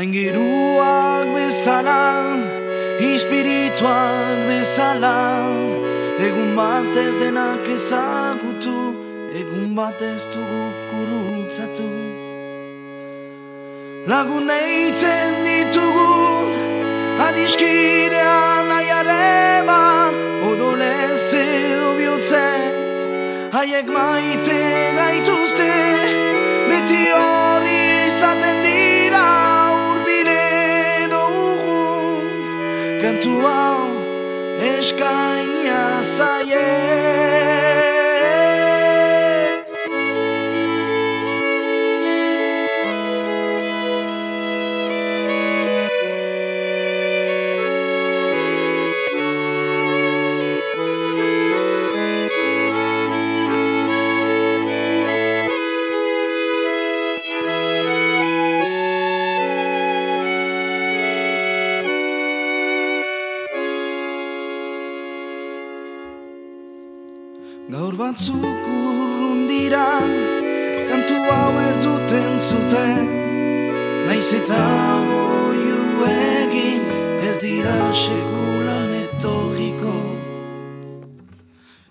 Aingeruak 0.00 1.28
bezala 1.36 2.24
Ispirituak 3.04 4.38
bezala 4.48 5.44
Egun 6.26 6.54
bat 6.56 6.96
ez 7.02 7.16
denak 7.20 7.68
ezagutu 7.74 8.76
Egun 9.40 9.74
bat 9.76 10.00
ez 10.00 10.22
dugu 10.32 10.62
kurutzatu 10.88 11.90
Lagun 14.08 14.48
eitzen 14.56 15.36
ditugu 15.44 16.08
Adiskidean 17.28 18.72
aiarema 18.80 19.84
Odolez 20.48 21.28
edo 21.44 21.92
bihotzez 22.00 22.98
Haiek 23.52 23.92
maite 24.00 24.60
gaituzte 25.02 25.89
Kantu 33.20 33.36
hau 33.44 33.69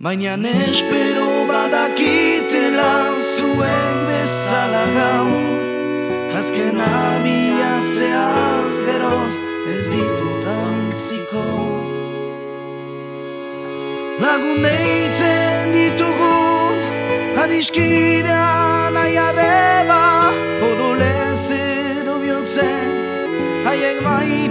Baina 0.10 0.34
espero 0.49 1.45
badakitela 1.45 2.93
Zuek 3.34 3.97
bezala 4.07 4.86
gau 4.95 5.28
Azken 6.39 6.82
abiatzeaz 6.86 8.72
geroz 8.88 9.36
Ez 9.74 9.86
ditut 9.91 10.47
antziko. 10.55 11.45
Lagun 14.24 14.66
deitzen 14.66 15.78
ditugu 15.78 16.34
Adiskidean 17.45 18.97
aiarreba 19.05 20.03
Odolez 20.72 21.45
edo 21.62 22.18
bihotzez 22.24 23.10
Haiek 23.70 24.01
maite 24.01 24.49